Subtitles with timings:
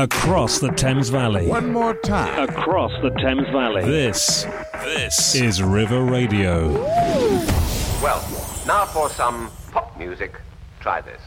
[0.00, 1.46] across the Thames Valley.
[1.46, 2.48] One more time.
[2.48, 3.84] Across the Thames Valley.
[3.84, 4.46] This,
[4.82, 6.72] this is River Radio.
[8.02, 8.20] Well,
[8.66, 10.34] now for some pop music.
[10.80, 11.20] Try this.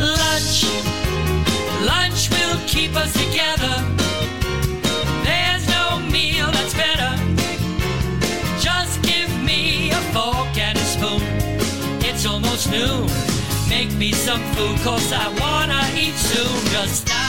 [0.00, 0.64] Lunch,
[1.86, 4.07] lunch will keep us together.
[12.58, 13.68] Almost noon.
[13.68, 16.66] Make me some food, cause I wanna eat soon.
[16.72, 17.24] Just stop.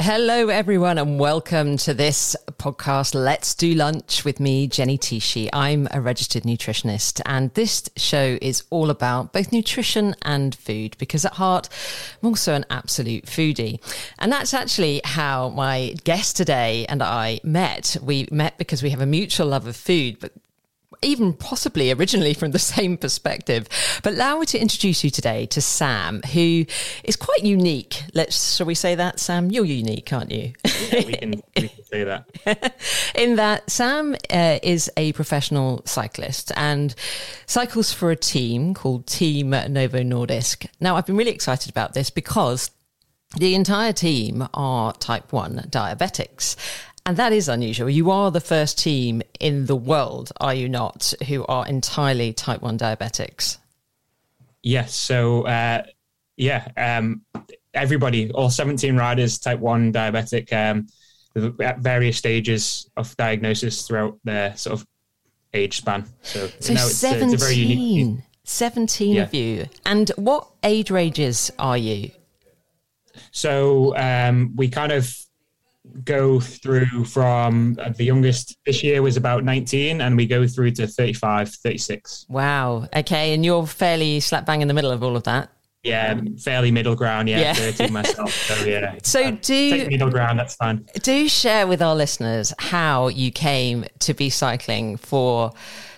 [0.00, 5.48] Hello, everyone, and welcome to this podcast, Let's Do Lunch with me, Jenny Tishy.
[5.52, 11.24] I'm a registered nutritionist, and this show is all about both nutrition and food because
[11.24, 11.68] at heart,
[12.22, 13.80] I'm also an absolute foodie.
[14.18, 17.96] And that's actually how my guest today and I met.
[18.02, 20.32] We met because we have a mutual love of food, but
[21.02, 23.68] even possibly originally from the same perspective.
[24.02, 26.66] But allow me to introduce you today to Sam, who
[27.04, 28.02] is quite unique.
[28.14, 29.50] Let's, shall we say that, Sam?
[29.50, 30.52] You're unique, aren't you?
[30.92, 32.76] we can, we can say that.
[33.14, 36.94] In that Sam uh, is a professional cyclist and
[37.46, 40.66] cycles for a team called Team Novo Nordisk.
[40.80, 42.70] Now, I've been really excited about this because
[43.36, 46.56] the entire team are type 1 diabetics.
[47.08, 47.88] And that is unusual.
[47.88, 52.60] You are the first team in the world, are you not, who are entirely type
[52.60, 53.56] 1 diabetics?
[54.62, 54.94] Yes.
[54.94, 55.84] So, uh,
[56.36, 57.22] yeah, um,
[57.72, 60.86] everybody, all 17 riders, type 1 diabetic, um,
[61.60, 64.86] at various stages of diagnosis throughout their sort of
[65.54, 66.04] age span.
[66.20, 68.18] So, So no, it's, uh, it's a very unique.
[68.18, 69.22] 17, 17 Yeah.
[69.22, 69.66] of you.
[69.86, 72.10] And what age ranges are you?
[73.30, 75.10] So, um, we kind of
[76.04, 80.70] go through from uh, the youngest this year was about 19 and we go through
[80.72, 82.86] to 35 36 Wow.
[82.94, 83.34] Okay.
[83.34, 85.50] And you're fairly slap bang in the middle of all of that.
[85.84, 87.52] yeah fairly middle ground yeah, Yeah.
[87.54, 91.94] 30 myself so yeah So Uh, do- middle ground that's fine Do share with our
[91.94, 95.52] listeners how you came to be cycling for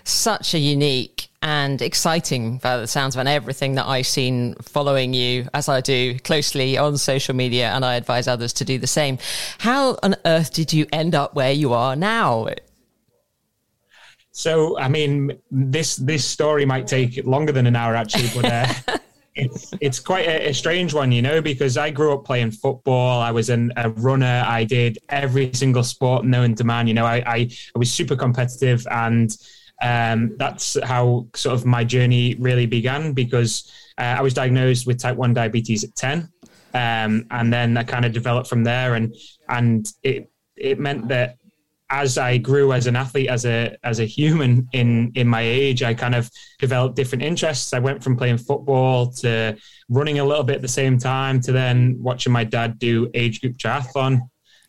[0.04, 4.54] such a unique and exciting, by the sounds of it, and everything that I've seen
[4.56, 8.78] following you as I do closely on social media, and I advise others to do
[8.78, 9.18] the same.
[9.58, 12.48] How on earth did you end up where you are now?
[14.32, 18.98] So, I mean, this this story might take longer than an hour actually, but uh,
[19.34, 23.20] it's it's quite a, a strange one, you know, because I grew up playing football.
[23.20, 24.44] I was an, a runner.
[24.46, 26.86] I did every single sport known to man.
[26.86, 29.34] You know, I I, I was super competitive, and
[29.82, 33.12] um, that's how sort of my journey really began.
[33.12, 36.28] Because uh, I was diagnosed with type one diabetes at ten,
[36.74, 39.14] um, and then I kind of developed from there, and
[39.48, 41.36] and it it meant that
[41.90, 45.82] as I grew as an athlete, as a as a human in in my age,
[45.82, 47.72] I kind of developed different interests.
[47.72, 49.56] I went from playing football to
[49.88, 53.40] running a little bit at the same time to then watching my dad do age
[53.40, 54.20] group triathlon.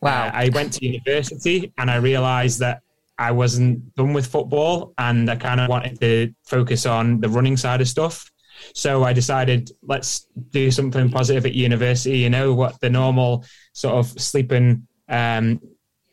[0.01, 0.27] Wow.
[0.27, 2.81] Uh, I went to university and I realized that
[3.21, 7.55] I wasn't done with football and I kind of wanted to focus on the running
[7.55, 8.31] side of stuff.
[8.73, 12.17] So I decided let's do something positive at university.
[12.17, 15.61] You know what the normal sort of sleeping um,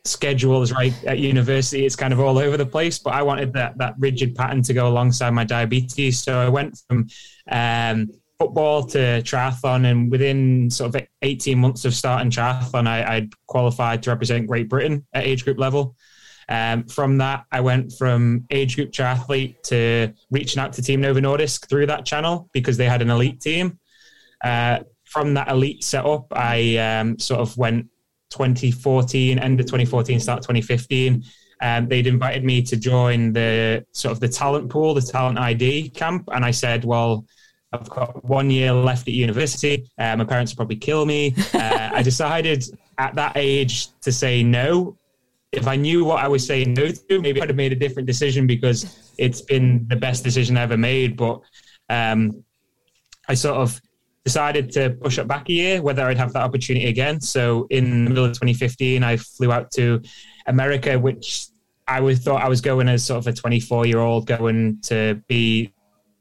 [0.05, 1.83] schedule is right at university.
[1.83, 4.73] It's kind of all over the place, but I wanted that that rigid pattern to
[4.73, 6.21] go alongside my diabetes.
[6.21, 7.07] So I went from
[7.49, 13.33] um, football to triathlon, and within sort of 18 months of starting triathlon, I, I'd
[13.47, 15.95] qualified to represent Great Britain at age group level.
[16.49, 21.19] Um, from that, I went from age group triathlete to reaching out to Team Novo
[21.19, 23.79] Nordisk through that channel because they had an elite team.
[24.43, 27.87] Uh, from that elite setup, I um, sort of went
[28.31, 31.23] 2014, end of 2014, start 2015.
[31.61, 35.89] Um, they'd invited me to join the sort of the talent pool, the talent ID
[35.89, 37.25] camp, and I said, "Well,
[37.73, 39.89] I've got one year left at university.
[39.97, 42.63] Uh, my parents will probably kill me." Uh, I decided
[42.97, 44.97] at that age to say no.
[45.51, 48.07] If I knew what I was saying no to, maybe I'd have made a different
[48.07, 51.17] decision because it's been the best decision I ever made.
[51.17, 51.41] But
[51.89, 52.43] um,
[53.27, 53.81] I sort of
[54.23, 57.19] decided to push it back a year, whether I'd have that opportunity again.
[57.19, 60.01] So in the middle of 2015, I flew out to
[60.45, 61.47] America, which
[61.87, 65.21] I was thought I was going as sort of a 24 year old going to
[65.27, 65.73] be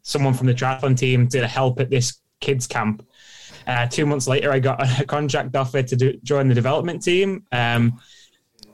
[0.02, 3.06] someone from the triathlon team to help at this kids camp.
[3.66, 7.44] Uh, two months later, I got a contract offer to do, join the development team.
[7.52, 8.00] Um,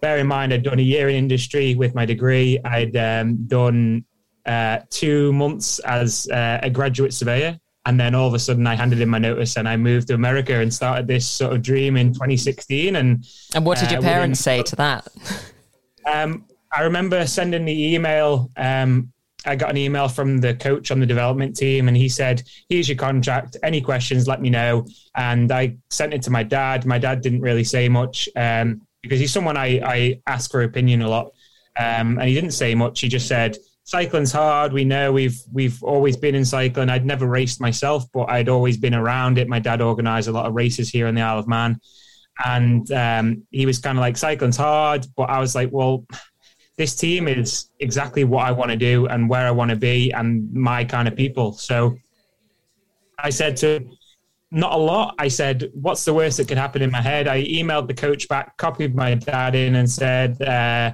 [0.05, 2.59] bear in mind, I'd done a year in industry with my degree.
[2.63, 4.05] I'd um, done
[4.45, 7.59] uh, two months as uh, a graduate surveyor.
[7.87, 10.15] And then all of a sudden, I handed in my notice and I moved to
[10.15, 12.97] America and started this sort of dream in 2016.
[12.97, 13.25] And
[13.55, 15.09] And what did your Uh, within- parents say to that?
[16.13, 19.11] um, I remember sending the email um,
[19.47, 22.89] I got an email from the coach on the development team, and he said, "Here's
[22.89, 23.59] your contract.
[23.63, 24.87] Any questions, let me know."
[25.17, 26.87] And I sent it to my dad.
[26.87, 31.03] My dad didn't really say much um, because he's someone I, I ask for opinion
[31.03, 31.27] a lot,
[31.79, 33.01] um, and he didn't say much.
[33.01, 34.73] He just said, "Cycling's hard.
[34.73, 36.91] We know we've we've always been in cycling.
[36.91, 39.49] I'd never raced myself, but I'd always been around it.
[39.49, 41.81] My dad organised a lot of races here in the Isle of Man."
[42.45, 45.07] And um, he was kind of like, cycling's hard.
[45.17, 46.05] But I was like, well,
[46.77, 50.11] this team is exactly what I want to do and where I want to be
[50.11, 51.53] and my kind of people.
[51.53, 51.97] So
[53.19, 53.87] I said to
[54.55, 55.17] not a lot.
[55.19, 57.27] I said, what's the worst that could happen in my head?
[57.29, 60.93] I emailed the coach back, copied my dad in, and said, uh,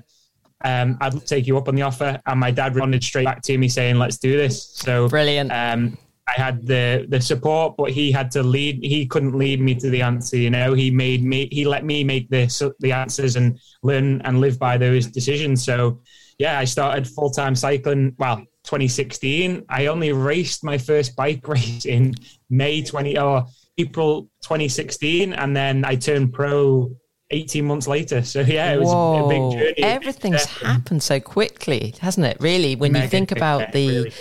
[0.65, 2.21] um, I'd take you up on the offer.
[2.27, 4.67] And my dad responded straight back to me saying, let's do this.
[4.71, 5.53] So brilliant.
[5.53, 8.85] Um, I had the the support, but he had to lead.
[8.85, 10.37] He couldn't lead me to the answer.
[10.37, 11.49] You know, he made me.
[11.51, 15.65] He let me make the the answers and learn and live by those decisions.
[15.65, 16.01] So,
[16.39, 18.15] yeah, I started full time cycling.
[18.19, 19.65] Well, 2016.
[19.69, 22.15] I only raced my first bike race in
[22.51, 23.47] May 20 or
[23.77, 26.95] April 2016, and then I turned pro
[27.33, 28.23] 18 months later.
[28.23, 29.27] So yeah, it was Whoa.
[29.27, 29.83] a big journey.
[29.83, 32.37] Everything's happened so quickly, hasn't it?
[32.39, 34.13] Really, when Mega you think about the, really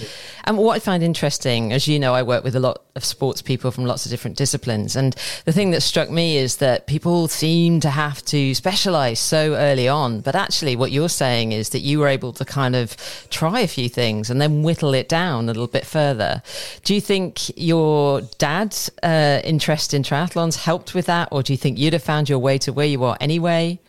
[0.50, 3.40] and what I find interesting, as you know, I work with a lot of sports
[3.40, 4.96] people from lots of different disciplines.
[4.96, 5.16] And
[5.46, 9.88] the thing that struck me is that people seem to have to specialize so early
[9.88, 10.22] on.
[10.22, 12.98] But actually what you're saying is that you were able to kind of
[13.30, 16.42] try a few things and then whittle it down a little bit further.
[16.84, 21.30] Do you think your dad's uh, interest in triathlons helped with that?
[21.32, 23.80] Or do you think you'd have found your way to where you are anyway?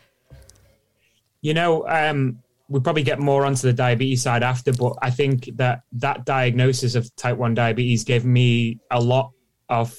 [1.41, 5.51] You know, um, we'll probably get more onto the diabetes side after, but I think
[5.57, 9.33] that that diagnosis of type 1 diabetes gave me a lot
[9.69, 9.95] of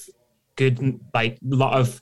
[0.55, 1.99] good, like, a lot of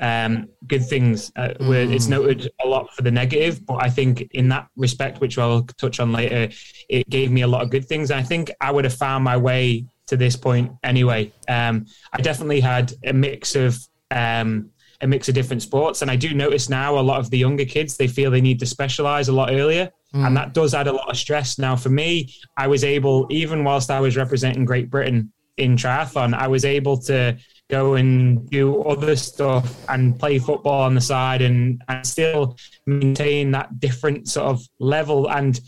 [0.00, 1.30] um, good things.
[1.36, 1.68] Uh, mm.
[1.68, 2.10] Where it's mm.
[2.10, 6.00] noted a lot for the negative, but I think in that respect, which I'll touch
[6.00, 6.48] on later,
[6.88, 8.10] it gave me a lot of good things.
[8.10, 11.32] I think I would have found my way to this point anyway.
[11.48, 11.84] Um,
[12.14, 13.78] I definitely had a mix of
[14.10, 17.38] um, a mix of different sports, and I do notice now a lot of the
[17.38, 19.90] younger kids they feel they need to specialize a lot earlier.
[20.14, 20.26] Mm.
[20.26, 21.58] And that does add a lot of stress.
[21.58, 26.34] Now, for me, I was able, even whilst I was representing Great Britain in triathlon,
[26.34, 27.36] I was able to
[27.68, 32.56] go and do other stuff and play football on the side and, and still
[32.86, 35.60] maintain that different sort of level and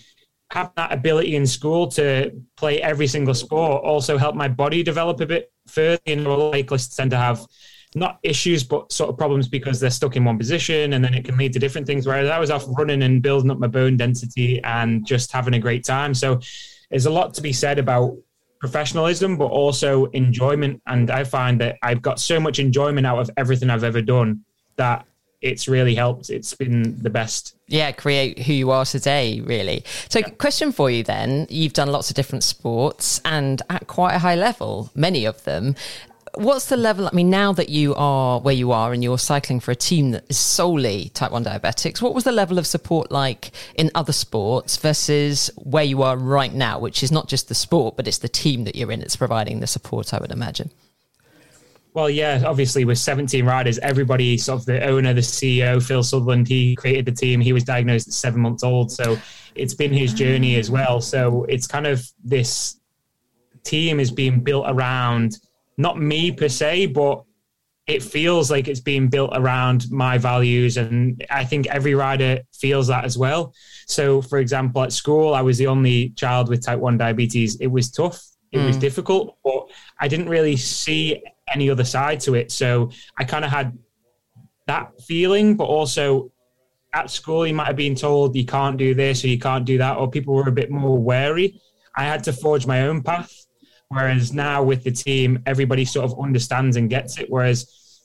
[0.50, 5.20] have that ability in school to play every single sport also help my body develop
[5.20, 6.00] a bit further.
[6.06, 7.46] You know, cyclists tend to have
[7.94, 11.24] not issues, but sort of problems because they're stuck in one position and then it
[11.24, 12.06] can lead to different things.
[12.06, 15.58] Whereas I was off running and building up my bone density and just having a
[15.58, 16.14] great time.
[16.14, 16.40] So
[16.90, 18.16] there's a lot to be said about
[18.60, 20.80] professionalism, but also enjoyment.
[20.86, 24.44] And I find that I've got so much enjoyment out of everything I've ever done
[24.76, 25.06] that
[25.40, 26.28] it's really helped.
[26.28, 27.56] It's been the best.
[27.66, 29.84] Yeah, create who you are today, really.
[30.10, 30.28] So, yeah.
[30.28, 31.46] question for you then.
[31.48, 35.76] You've done lots of different sports and at quite a high level, many of them
[36.34, 37.06] what's the level?
[37.06, 40.12] I mean, now that you are where you are and you're cycling for a team
[40.12, 44.12] that is solely type 1 diabetics, what was the level of support like in other
[44.12, 48.18] sports versus where you are right now, which is not just the sport, but it's
[48.18, 50.70] the team that you're in that's providing the support, I would imagine?
[51.92, 56.46] Well, yeah, obviously with 17 riders, everybody sort of the owner, the CEO, Phil Southerland,
[56.46, 57.40] he created the team.
[57.40, 58.92] He was diagnosed at seven months old.
[58.92, 59.18] So
[59.56, 61.00] it's been his journey as well.
[61.00, 62.78] So it's kind of this
[63.64, 65.36] team is being built around
[65.80, 67.24] not me per se, but
[67.86, 70.76] it feels like it's being built around my values.
[70.76, 73.52] And I think every rider feels that as well.
[73.86, 77.56] So, for example, at school, I was the only child with type 1 diabetes.
[77.60, 78.22] It was tough,
[78.52, 78.66] it mm.
[78.66, 79.68] was difficult, but
[79.98, 81.22] I didn't really see
[81.52, 82.52] any other side to it.
[82.52, 83.76] So, I kind of had
[84.66, 86.30] that feeling, but also
[86.92, 89.78] at school, you might have been told you can't do this or you can't do
[89.78, 91.60] that, or people were a bit more wary.
[91.96, 93.32] I had to forge my own path.
[93.90, 97.26] Whereas now with the team, everybody sort of understands and gets it.
[97.28, 98.00] Whereas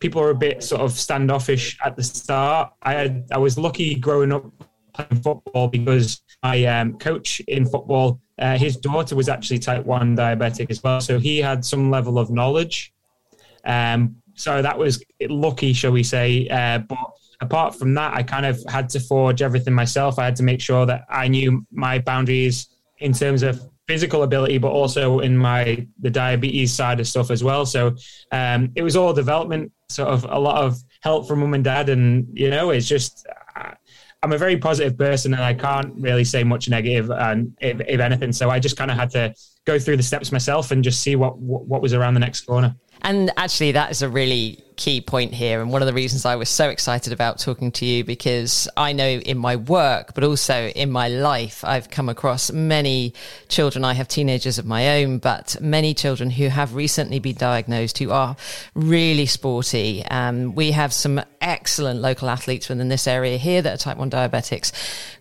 [0.00, 2.72] people are a bit sort of standoffish at the start.
[2.82, 4.50] I had I was lucky growing up
[4.94, 10.16] playing football because my um, coach in football, uh, his daughter was actually type one
[10.16, 12.94] diabetic as well, so he had some level of knowledge.
[13.64, 16.48] Um, so that was lucky, shall we say?
[16.48, 16.98] Uh, but
[17.40, 20.18] apart from that, I kind of had to forge everything myself.
[20.18, 24.58] I had to make sure that I knew my boundaries in terms of physical ability,
[24.58, 27.66] but also in my the diabetes side of stuff as well.
[27.66, 27.94] So
[28.32, 31.88] um, it was all development, sort of a lot of help from mum and dad,
[31.88, 33.26] and you know, it's just.
[34.22, 38.00] I'm a very positive person, and I can't really say much negative, and if, if
[38.00, 39.32] anything, so I just kind of had to
[39.66, 42.40] go through the steps myself and just see what, what what was around the next
[42.40, 42.74] corner.
[43.02, 46.36] And actually, that is a really key point here, and one of the reasons I
[46.36, 50.68] was so excited about talking to you because I know in my work, but also
[50.68, 53.14] in my life, I've come across many
[53.48, 53.84] children.
[53.84, 58.10] I have teenagers of my own, but many children who have recently been diagnosed who
[58.10, 58.36] are
[58.74, 60.04] really sporty.
[60.04, 64.10] Um, we have some excellent local athletes within this area here that are type 1
[64.10, 64.72] diabetics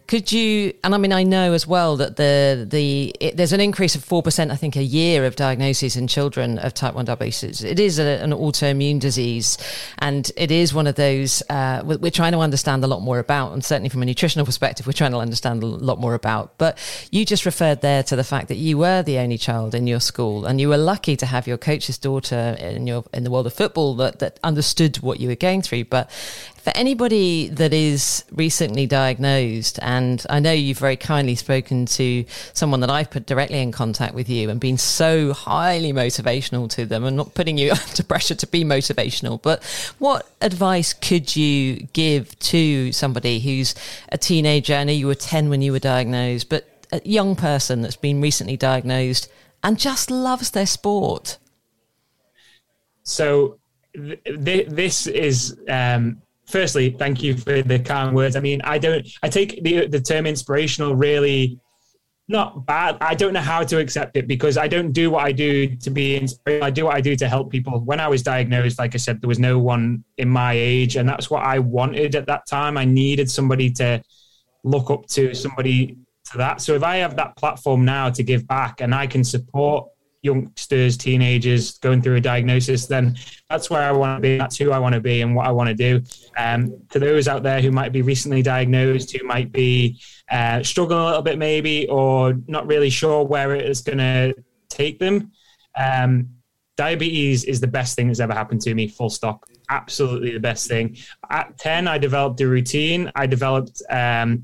[0.07, 0.73] could you?
[0.83, 4.03] And I mean, I know as well that the the it, there's an increase of
[4.03, 7.63] four percent, I think, a year of diagnoses in children of type one diabetes.
[7.63, 9.44] It is a, an autoimmune disease,
[9.99, 13.53] and it is one of those uh, we're trying to understand a lot more about.
[13.53, 16.57] And certainly from a nutritional perspective, we're trying to understand a lot more about.
[16.57, 16.77] But
[17.11, 19.99] you just referred there to the fact that you were the only child in your
[19.99, 23.47] school, and you were lucky to have your coach's daughter in your in the world
[23.47, 25.85] of football that that understood what you were going through.
[25.85, 26.09] But
[26.65, 32.79] for anybody that is recently diagnosed, and I know you've very kindly spoken to someone
[32.79, 37.03] that I've put directly in contact with you and been so highly motivational to them,
[37.03, 39.63] and not putting you under pressure to be motivational, but
[39.99, 43.75] what advice could you give to somebody who's
[44.09, 44.73] a teenager?
[44.73, 48.21] I know you were 10 when you were diagnosed, but a young person that's been
[48.21, 49.31] recently diagnosed
[49.63, 51.37] and just loves their sport?
[53.03, 53.59] So,
[53.93, 58.35] th- th- this is um, firstly, thank you for the kind words.
[58.35, 61.59] I mean, I don't, I take the, the term inspirational really
[62.27, 62.97] not bad.
[63.01, 65.89] I don't know how to accept it because I don't do what I do to
[65.91, 66.65] be inspirational.
[66.65, 67.79] I do what I do to help people.
[67.81, 71.07] When I was diagnosed, like I said, there was no one in my age, and
[71.07, 72.77] that's what I wanted at that time.
[72.77, 74.01] I needed somebody to
[74.63, 75.97] look up to, somebody
[76.31, 76.61] to that.
[76.61, 79.87] So if I have that platform now to give back and I can support
[80.25, 83.15] youngsters, teenagers going through a diagnosis, then
[83.49, 84.37] that's where I want to be.
[84.37, 86.03] That's who I want to be and what I want to do.
[86.35, 90.01] Um, to those out there who might be recently diagnosed, who might be
[90.31, 94.35] uh, struggling a little bit maybe, or not really sure where it is going to
[94.67, 95.31] take them,
[95.77, 96.29] um,
[96.75, 99.45] diabetes is the best thing that's ever happened to me, full stop.
[99.69, 100.97] Absolutely the best thing.
[101.29, 103.11] At 10, I developed a routine.
[103.15, 104.43] I developed um,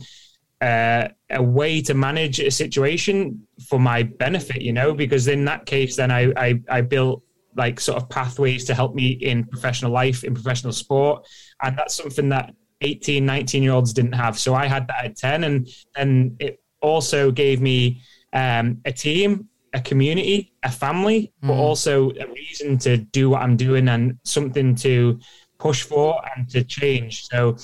[0.62, 5.66] uh, a way to manage a situation for my benefit, you know, because in that
[5.66, 7.24] case, then I, I, I built
[7.56, 11.26] like sort of pathways to help me in professional life, in professional sport.
[11.62, 14.38] And that's something that 18, 19 year olds didn't have.
[14.38, 15.46] So I had that at 10.
[15.46, 18.02] And then it also gave me
[18.34, 21.48] um, a team, a community, a family, mm.
[21.48, 25.18] but also a reason to do what I'm doing and something to
[25.60, 27.26] push for and to change.
[27.30, 27.56] So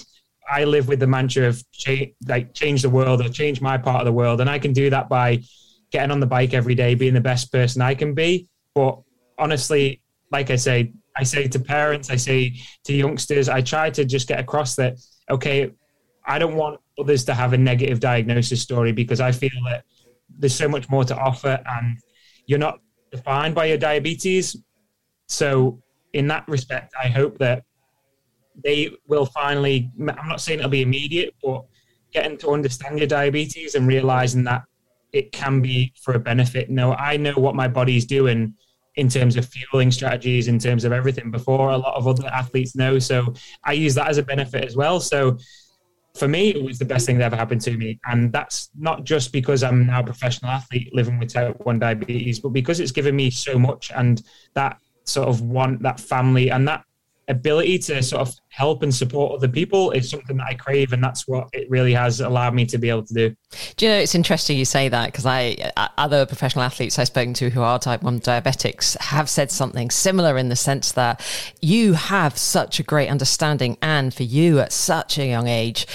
[0.49, 3.99] I live with the mantra of change, like change the world or change my part
[3.99, 5.43] of the world, and I can do that by
[5.91, 8.48] getting on the bike every day, being the best person I can be.
[8.74, 9.00] But
[9.38, 10.01] honestly,
[10.32, 12.53] like I say, I say to parents, I say
[12.86, 14.98] to youngsters, I try to just get across that
[15.29, 15.72] okay,
[16.25, 19.84] I don't want others to have a negative diagnosis story because I feel that
[20.29, 21.98] there's so much more to offer, and
[22.46, 22.79] you're not
[23.12, 24.56] defined by your diabetes.
[25.27, 25.82] So,
[26.13, 27.63] in that respect, I hope that
[28.63, 31.65] they will finally, I'm not saying it'll be immediate, but
[32.12, 34.63] getting to understand your diabetes and realizing that
[35.13, 36.69] it can be for a benefit.
[36.69, 38.53] No, I know what my body's doing
[38.95, 42.75] in terms of fueling strategies, in terms of everything before a lot of other athletes
[42.75, 42.97] know.
[42.99, 43.33] So
[43.63, 44.99] I use that as a benefit as well.
[44.99, 45.37] So
[46.15, 47.99] for me, it was the best thing that ever happened to me.
[48.07, 52.39] And that's not just because I'm now a professional athlete living with type 1 diabetes,
[52.39, 54.23] but because it's given me so much and
[54.55, 56.83] that sort of want that family and that
[57.27, 61.03] ability to sort of help and support other people is something that I crave, and
[61.03, 63.36] that's what it really has allowed me to be able to do.
[63.75, 67.07] Do you know it's interesting you say that because I uh, other professional athletes I've
[67.07, 71.22] spoken to who are type one diabetics have said something similar in the sense that
[71.62, 75.88] you have such a great understanding, and for you at such a young age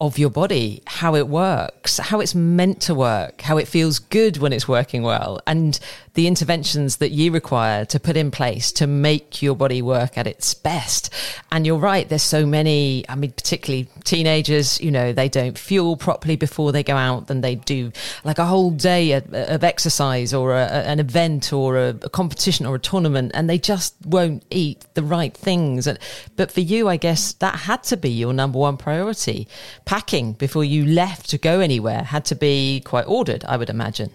[0.00, 4.36] of your body, how it works, how it's meant to work, how it feels good
[4.36, 5.78] when it's working well, and
[6.14, 10.26] the interventions that you require to put in place to make your body work at
[10.26, 11.12] its best.
[11.50, 15.96] And you're right, there's so many, I mean, particularly teenagers, you know, they don't fuel
[15.96, 17.92] properly before they go out, and they do
[18.22, 22.76] like a whole day of exercise or a, an event or a, a competition or
[22.76, 25.88] a tournament, and they just won't eat the right things.
[26.36, 29.48] But for you, I guess that had to be your number one priority.
[29.84, 34.10] Packing before you left to go anywhere had to be quite ordered, I would imagine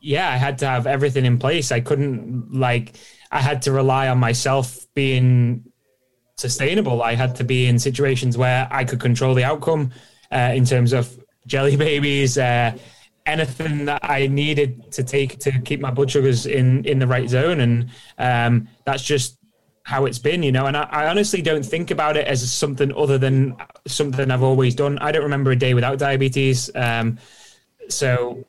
[0.00, 1.72] yeah, I had to have everything in place.
[1.72, 2.94] I couldn't like
[3.30, 5.64] I had to rely on myself being
[6.36, 7.02] sustainable.
[7.02, 9.92] I had to be in situations where I could control the outcome
[10.30, 12.76] uh, in terms of jelly babies, uh,
[13.26, 17.28] anything that I needed to take to keep my blood sugars in in the right
[17.28, 19.38] zone, and um, that's just
[19.82, 20.66] how it's been, you know.
[20.66, 24.74] And I, I, honestly don't think about it as something other than something I've always
[24.74, 24.98] done.
[24.98, 26.70] I don't remember a day without diabetes.
[26.74, 27.18] Um,
[27.88, 28.44] so,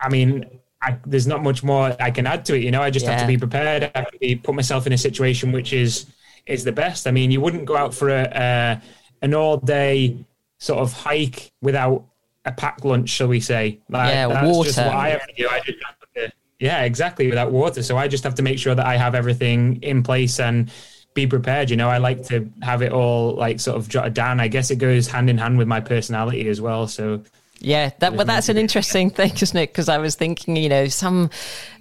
[0.00, 2.62] I mean, I, there's not much more I can add to it.
[2.62, 3.12] You know, I just yeah.
[3.12, 3.90] have to be prepared.
[3.94, 6.06] I have to be, put myself in a situation which is
[6.46, 7.06] is the best.
[7.06, 8.82] I mean, you wouldn't go out for a, a
[9.22, 10.24] an all day
[10.58, 12.04] sort of hike without
[12.44, 13.80] a packed lunch, shall we say?
[13.88, 14.68] Like, yeah, that's water.
[14.68, 15.48] Just what I have to do.
[15.48, 15.78] I just
[16.14, 17.82] to, yeah, exactly, without water.
[17.82, 20.70] So I just have to make sure that I have everything in place and
[21.14, 21.70] be prepared.
[21.70, 24.40] You know, I like to have it all like sort of jotted down.
[24.40, 26.86] I guess it goes hand in hand with my personality as well.
[26.86, 27.22] So
[27.60, 29.70] yeah, that, but that's an interesting thing, isn't it?
[29.70, 31.28] Because I was thinking, you know, some,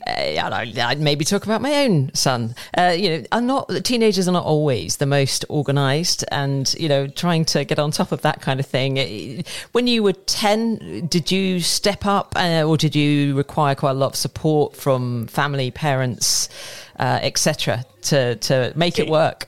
[0.06, 2.54] uh, I'd maybe talk about my own son.
[2.78, 7.08] Uh, you know, I'm not teenagers are not always the most organised, and you know,
[7.08, 9.44] trying to get on top of that kind of thing.
[9.72, 13.96] When you were ten, did you step up, uh, or did you require quite a
[13.96, 16.50] lot of support from family, parents,
[17.00, 19.48] uh, etc., to to make it work?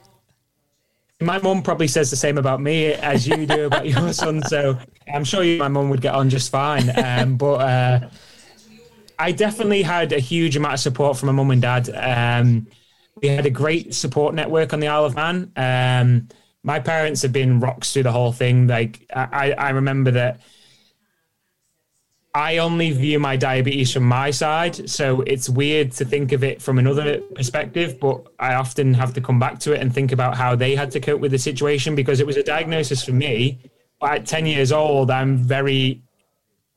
[1.19, 4.41] My mum probably says the same about me as you do about your son.
[4.43, 4.79] So
[5.11, 6.91] I'm sure you, my mum would get on just fine.
[6.97, 8.09] Um, but uh,
[9.17, 11.89] I definitely had a huge amount of support from my mum and dad.
[11.93, 12.67] Um,
[13.21, 15.51] we had a great support network on the Isle of Man.
[15.55, 16.27] Um,
[16.63, 18.67] my parents have been rocks through the whole thing.
[18.67, 20.41] Like I, I remember that
[22.33, 26.61] I only view my diabetes from my side, so it's weird to think of it
[26.61, 27.99] from another perspective.
[27.99, 30.91] But I often have to come back to it and think about how they had
[30.91, 33.59] to cope with the situation because it was a diagnosis for me
[34.01, 36.01] at 10 years old, I'm very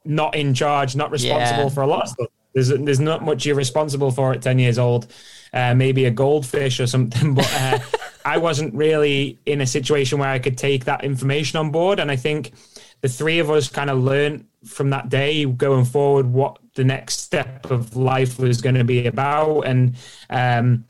[0.04, 1.68] not in charge, not responsible yeah.
[1.68, 2.28] for a lot of stuff.
[2.52, 5.08] There's, there's not much you're responsible for at 10 years old.
[5.52, 7.78] Uh, maybe a goldfish or something, but uh,
[8.24, 12.00] I wasn't really in a situation where I could take that information on board.
[12.00, 12.52] And I think
[13.02, 17.20] the three of us kind of learned from that day going forward what the next
[17.20, 19.62] step of life was going to be about.
[19.62, 19.94] And
[20.30, 20.84] um,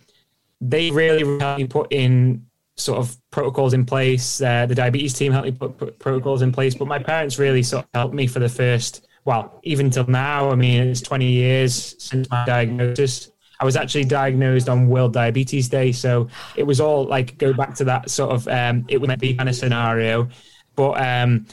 [0.60, 4.40] they really, really put in sort of protocols in place.
[4.40, 7.62] Uh, the diabetes team helped me put, put, protocols in place, but my parents really
[7.62, 10.50] sort of helped me for the first, well, even till now.
[10.50, 13.30] I mean, it's 20 years since my diagnosis.
[13.60, 17.74] I was actually diagnosed on World Diabetes Day, so it was all like go back
[17.76, 20.28] to that sort of um, it would be kind of scenario.
[20.74, 21.46] But um,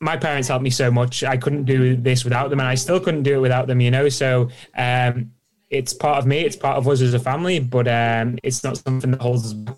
[0.00, 1.24] my parents helped me so much.
[1.24, 3.80] I couldn't do this without them, and I still couldn't do it without them.
[3.80, 5.32] You know, so um,
[5.70, 6.40] it's part of me.
[6.40, 9.54] It's part of us as a family, but um, it's not something that holds us
[9.54, 9.76] back.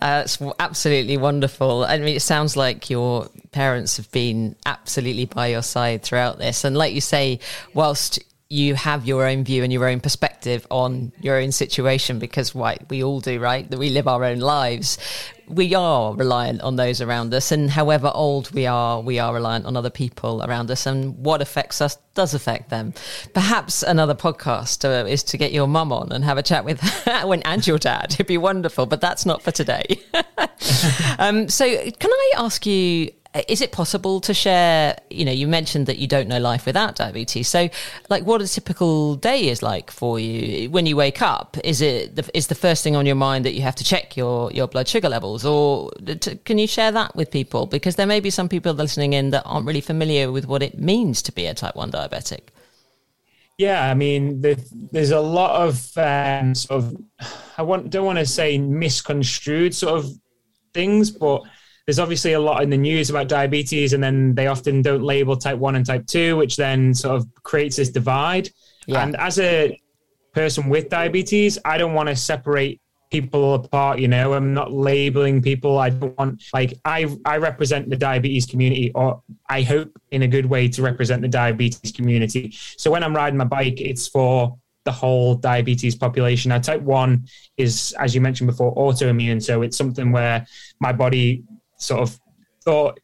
[0.00, 1.84] Uh, it's absolutely wonderful.
[1.84, 6.64] I mean, it sounds like your parents have been absolutely by your side throughout this.
[6.64, 7.40] And like you say,
[7.74, 8.18] whilst
[8.52, 12.82] you have your own view and your own perspective on your own situation because what
[12.90, 13.70] we all do, right?
[13.70, 14.98] That we live our own lives.
[15.50, 19.66] We are reliant on those around us, and however old we are, we are reliant
[19.66, 22.94] on other people around us, and what affects us does affect them.
[23.34, 26.80] Perhaps another podcast uh, is to get your mum on and have a chat with
[27.04, 28.12] her and your dad.
[28.12, 30.00] It'd be wonderful, but that's not for today.
[31.18, 33.10] um, so, can I ask you
[33.46, 36.96] is it possible to share you know you mentioned that you don't know life without
[36.96, 37.48] diabetes.
[37.48, 37.68] So
[38.08, 41.56] like what a typical day is like for you when you wake up?
[41.62, 44.16] Is it the, is the first thing on your mind that you have to check
[44.16, 45.44] your your blood sugar levels?
[45.44, 45.90] Or
[46.44, 47.66] can you share that with people?
[47.66, 50.78] Because there may be some people listening in that aren't really familiar with what it
[50.78, 52.48] means to be a type 1 diabetic.
[53.58, 56.96] Yeah, I mean, there's a lot of um, sort of,
[57.58, 60.10] I want, don't want to say misconstrued sort of
[60.72, 61.42] things, but
[61.90, 65.36] there's obviously a lot in the news about diabetes, and then they often don't label
[65.36, 68.48] type one and type two, which then sort of creates this divide.
[68.86, 69.02] Yeah.
[69.02, 69.76] And as a
[70.32, 75.42] person with diabetes, I don't want to separate people apart you know i'm not labeling
[75.42, 80.22] people i don't want like i i represent the diabetes community or i hope in
[80.22, 84.06] a good way to represent the diabetes community so when i'm riding my bike it's
[84.06, 87.26] for the whole diabetes population now type 1
[87.56, 90.46] is as you mentioned before autoimmune so it's something where
[90.78, 91.42] my body
[91.80, 92.20] sort of
[92.62, 93.00] thought,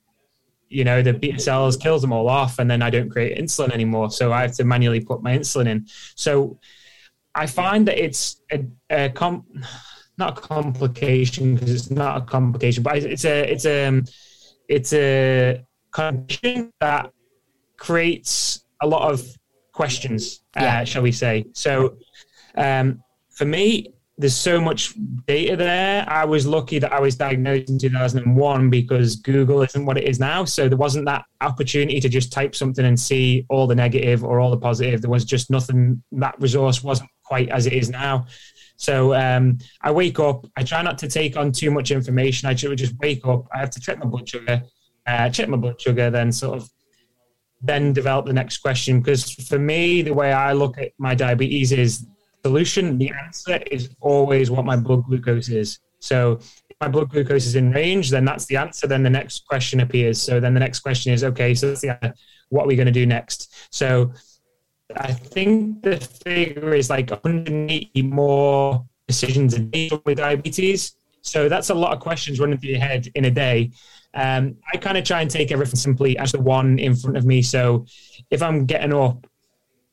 [0.68, 3.72] you know, the beta cells kills them all off, and then I don't create insulin
[3.72, 4.10] anymore.
[4.10, 5.86] So I have to manually put my insulin in.
[6.14, 6.58] So
[7.34, 9.46] I find that it's a, a com-
[10.18, 14.02] not a complication because it's not a complication, but it's a it's a
[14.68, 17.12] it's a condition that
[17.76, 19.22] creates a lot of
[19.72, 20.80] questions, yeah.
[20.80, 21.44] uh, shall we say?
[21.52, 21.96] So
[22.56, 24.94] um, for me, there's so much
[25.26, 26.08] data there.
[26.08, 30.18] I was lucky that I was diagnosed in 2001 because Google isn't what it is
[30.18, 30.44] now.
[30.46, 34.40] So there wasn't that opportunity to just type something and see all the negative or
[34.40, 35.02] all the positive.
[35.02, 38.26] There was just nothing, that resource wasn't quite as it is now.
[38.76, 42.48] So um, I wake up, I try not to take on too much information.
[42.48, 44.62] I just wake up, I have to check my blood sugar,
[45.06, 46.70] uh, check my blood sugar, then sort of
[47.62, 49.00] then develop the next question.
[49.00, 52.06] Because for me, the way I look at my diabetes is
[52.44, 55.80] solution, the answer is always what my blood glucose is.
[55.98, 58.86] So if my blood glucose is in range, then that's the answer.
[58.86, 60.20] Then the next question appears.
[60.20, 61.74] So then the next question is, okay, so
[62.48, 63.54] What are we going to do next?
[63.70, 64.12] So
[64.94, 70.96] I think the figure is like 180 more decisions a day with diabetes.
[71.22, 73.72] So that's a lot of questions running through your head in a day.
[74.14, 77.26] Um, I kind of try and take everything simply as the one in front of
[77.26, 77.42] me.
[77.42, 77.86] So
[78.30, 79.26] if I'm getting up,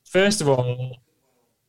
[0.06, 0.98] first of all,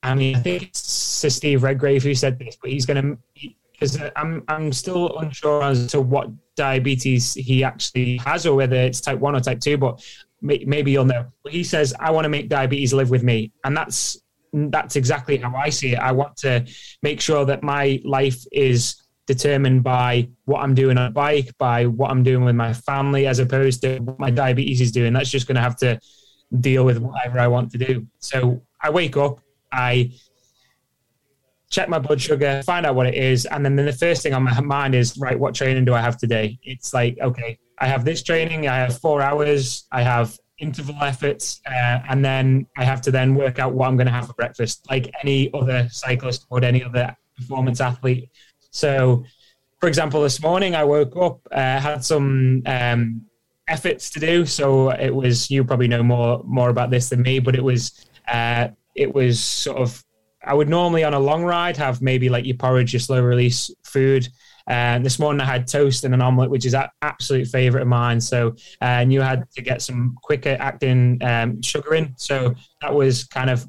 [0.04, 3.48] I mean, I think it's Sir Steve Redgrave who said this, but he's going to,
[3.72, 9.00] because I'm, I'm still unsure as to what diabetes he actually has or whether it's
[9.00, 10.04] type 1 or type 2, but
[10.42, 11.26] maybe you'll know.
[11.42, 13.52] But he says, I want to make diabetes live with me.
[13.64, 14.20] And that's
[14.52, 15.98] that's exactly how I see it.
[15.98, 16.64] I want to
[17.02, 21.86] make sure that my life is determined by what I'm doing on a bike, by
[21.86, 25.12] what I'm doing with my family, as opposed to what my diabetes is doing.
[25.12, 25.98] That's just going to have to
[26.60, 28.06] deal with whatever I want to do.
[28.18, 29.40] So I wake up,
[29.74, 30.12] I
[31.70, 34.44] check my blood sugar, find out what it is, and then the first thing on
[34.44, 36.58] my mind is right, what training do I have today?
[36.62, 41.60] It's like okay, I have this training, I have four hours, I have interval efforts,
[41.66, 44.34] uh, and then I have to then work out what I'm going to have for
[44.34, 48.30] breakfast, like any other cyclist or any other performance athlete.
[48.70, 49.24] So,
[49.80, 53.22] for example, this morning I woke up, uh, had some um,
[53.68, 54.46] efforts to do.
[54.46, 58.06] So it was you probably know more more about this than me, but it was
[58.28, 60.02] uh, it was sort of
[60.46, 63.70] I would normally on a long ride have maybe like your porridge, your slow release
[63.82, 64.28] food.
[64.66, 67.88] And this morning I had toast and an omelette, which is an absolute favorite of
[67.88, 68.20] mine.
[68.20, 68.48] So,
[68.80, 72.14] uh, and you had to get some quicker acting um, sugar in.
[72.16, 73.66] So that was kind of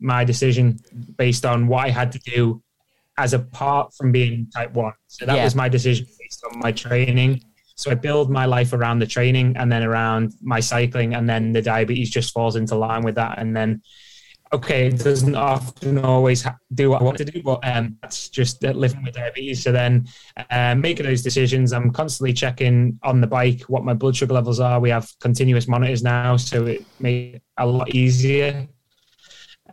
[0.00, 0.78] my decision
[1.16, 2.62] based on what I had to do
[3.18, 4.92] as apart from being type one.
[5.08, 5.44] So that yeah.
[5.44, 7.42] was my decision based on my training.
[7.74, 11.52] So I build my life around the training and then around my cycling, and then
[11.52, 13.38] the diabetes just falls into line with that.
[13.38, 13.82] And then
[14.52, 18.62] okay, it doesn't often always do what I want to do, but um, that's just
[18.62, 19.62] living with diabetes.
[19.62, 20.08] So then
[20.50, 24.60] uh, making those decisions, I'm constantly checking on the bike what my blood sugar levels
[24.60, 24.80] are.
[24.80, 28.68] We have continuous monitors now, so it made it a lot easier.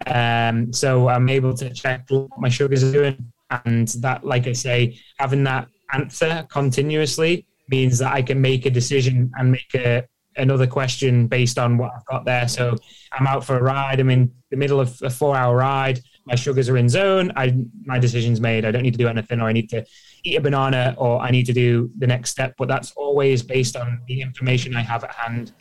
[0.07, 3.31] Um, so I'm able to check what my sugars are doing.
[3.65, 8.69] And that, like I say, having that answer continuously means that I can make a
[8.69, 10.03] decision and make a,
[10.37, 12.47] another question based on what I've got there.
[12.47, 12.75] So
[13.11, 13.99] I'm out for a ride.
[13.99, 15.99] I'm in the middle of a four hour ride.
[16.25, 17.31] My sugars are in zone.
[17.35, 18.65] I my decision's made.
[18.65, 19.85] I don't need to do anything, or I need to
[20.23, 22.55] eat a banana, or I need to do the next step.
[22.57, 25.53] But that's always based on the information I have at hand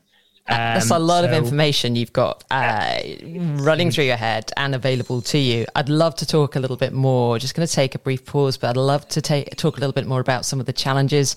[0.47, 2.99] um, That's a lot so, of information you've got uh,
[3.57, 5.65] running through your head and available to you.
[5.75, 7.39] I'd love to talk a little bit more.
[7.39, 9.95] Just going to take a brief pause, but I'd love to take, talk a little
[9.95, 11.35] bit more about some of the challenges,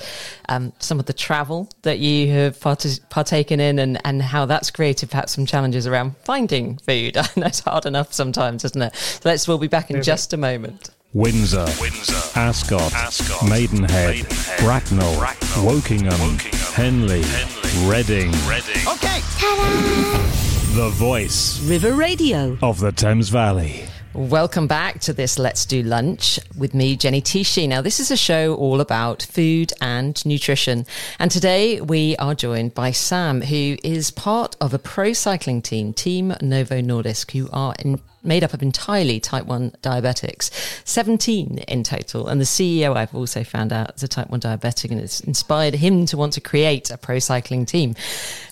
[0.50, 4.72] um, some of the travel that you have part- partaken in, and, and how that's
[4.72, 7.16] created perhaps some challenges around finding food.
[7.18, 8.94] I know it's hard enough sometimes, isn't it?
[8.96, 9.48] So let's.
[9.48, 10.90] We'll be back in just a moment.
[11.14, 18.32] Windsor, Windsor Ascot, Ascot Maidenhead, Maidenhead Bracknell, Bracknell Wokingham, Wokingham, Henley, Henley Reading.
[18.48, 18.82] Reading.
[18.88, 19.22] Okay.
[19.38, 20.76] Ta-da!
[20.76, 21.62] The voice.
[21.62, 22.58] River Radio.
[22.62, 23.86] Of the Thames Valley.
[24.14, 27.68] Welcome back to this Let's Do Lunch with me, Jenny Tichy.
[27.68, 30.88] Now, this is a show all about food and nutrition.
[31.20, 35.94] And today we are joined by Sam, who is part of a pro cycling team,
[35.94, 40.52] Team Novo Nordisk, who are in made up of entirely type 1 diabetics,
[40.86, 42.28] 17 in total.
[42.28, 45.76] And the CEO, I've also found out, is a type 1 diabetic, and it's inspired
[45.76, 47.96] him to want to create a pro cycling team.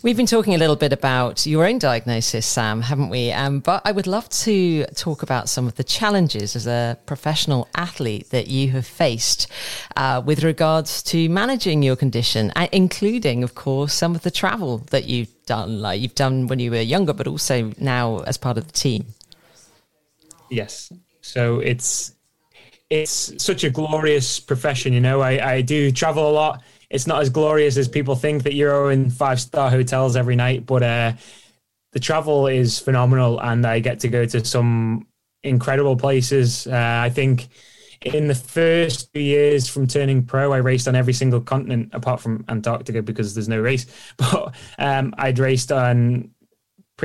[0.02, 3.32] We've been talking a little bit about your own diagnosis, Sam, haven't we?
[3.32, 7.68] Um, but I would love to talk about some of the challenges as a professional
[7.76, 9.48] athlete that you have faced
[9.96, 14.80] uh, with regards to managing your condition, uh, including, of course, some of the travel
[14.92, 18.58] that you've done, like you've done when you were younger, but also now as part
[18.58, 19.15] of the team.
[20.56, 20.92] Yes.
[21.22, 22.14] So it's
[22.90, 25.22] it's such a glorious profession, you know.
[25.22, 26.64] I, I do travel a lot.
[26.90, 30.66] It's not as glorious as people think that you're in five star hotels every night,
[30.66, 31.14] but uh,
[31.94, 35.08] the travel is phenomenal, and I get to go to some
[35.44, 36.68] incredible places.
[36.68, 37.48] Uh, I think
[38.02, 42.22] in the first two years from turning pro, I raced on every single continent apart
[42.22, 43.88] from Antarctica because there's no race.
[44.18, 46.30] But um, I'd raced on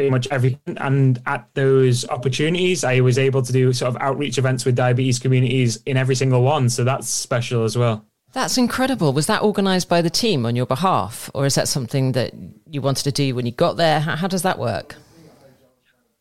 [0.01, 0.79] pretty much everything.
[0.79, 5.19] And at those opportunities, I was able to do sort of outreach events with diabetes
[5.19, 6.71] communities in every single one.
[6.71, 8.07] So that's special as well.
[8.33, 9.13] That's incredible.
[9.13, 12.33] Was that organized by the team on your behalf, or is that something that
[12.71, 14.01] you wanted to do when you got there?
[14.01, 14.97] How, how does that work?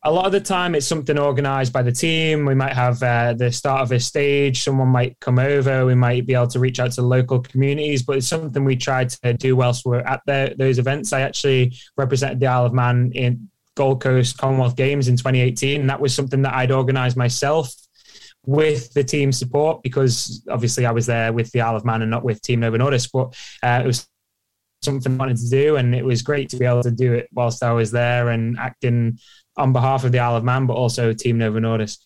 [0.02, 2.46] A lot of the time, it's something organized by the team.
[2.46, 6.26] We might have uh, the start of a stage, someone might come over, we might
[6.26, 9.56] be able to reach out to local communities, but it's something we try to do
[9.56, 11.12] whilst we're at the, those events.
[11.12, 15.80] I actually represented the Isle of Man in Gold Coast Commonwealth Games in 2018.
[15.80, 17.72] And that was something that I'd organised myself
[18.44, 22.10] with the team support because obviously I was there with the Isle of Man and
[22.10, 23.08] not with Team Novo Nordisk.
[23.10, 23.34] But
[23.66, 24.06] uh, it was
[24.82, 27.30] something I wanted to do, and it was great to be able to do it
[27.32, 29.18] whilst I was there and acting
[29.56, 32.00] on behalf of the Isle of Man, but also Team Novo Nordisk.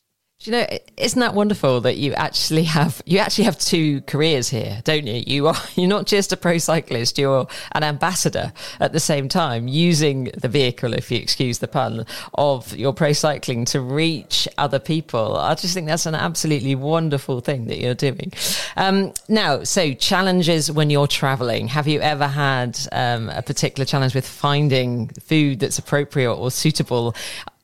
[0.45, 0.67] You know,
[0.99, 5.25] isn't that wonderful that you actually have you actually have two careers here, don't you?
[5.27, 9.69] You are you're not just a pro cyclist, you're an ambassador at the same time,
[9.69, 12.05] using the vehicle, if you excuse the pun,
[12.35, 15.37] of your pro cycling to reach other people.
[15.39, 18.31] I just think that's an absolutely wonderful thing that you're doing.
[18.77, 21.69] Um, now, so challenges when you're traveling.
[21.69, 27.15] Have you ever had um, a particular challenge with finding food that's appropriate or suitable?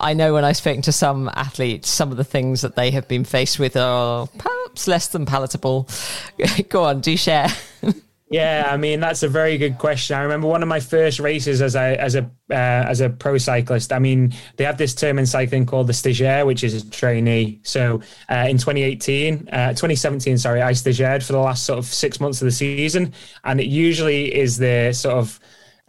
[0.01, 3.07] I know when I've spoken to some athletes, some of the things that they have
[3.07, 5.89] been faced with are perhaps less than palatable.
[6.69, 7.49] Go on, do share.
[8.33, 10.17] Yeah, I mean that's a very good question.
[10.17, 13.39] I remember one of my first races as a as a uh, as a pro
[13.39, 13.93] cyclist.
[13.93, 17.59] I mean, they have this term in cycling called the stagiaire, which is a trainee.
[17.65, 22.21] So uh, in 2018, uh, 2017, sorry, I stagiaired for the last sort of six
[22.21, 25.41] months of the season, and it usually is the sort of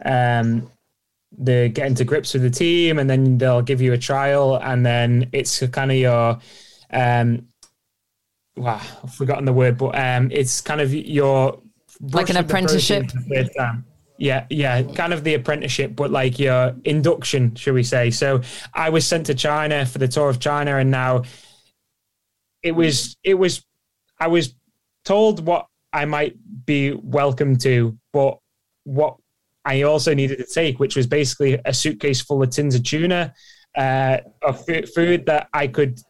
[0.04, 0.68] um,
[1.38, 4.84] the getting to grips with the team, and then they'll give you a trial, and
[4.84, 6.38] then it's kind of your
[6.90, 7.46] um,
[8.56, 11.60] wow, I've forgotten the word, but um, it's kind of your
[12.00, 13.10] like an apprenticeship.
[14.18, 18.10] Yeah, yeah, kind of the apprenticeship, but like your induction, should we say?
[18.10, 18.42] So
[18.72, 21.24] I was sent to China for the tour of China, and now
[22.62, 23.64] it was it was
[24.20, 24.54] I was
[25.04, 28.38] told what I might be welcome to, but
[28.84, 29.16] what
[29.64, 33.34] I also needed to take, which was basically a suitcase full of tins of tuna,
[33.76, 36.00] uh, of food that I could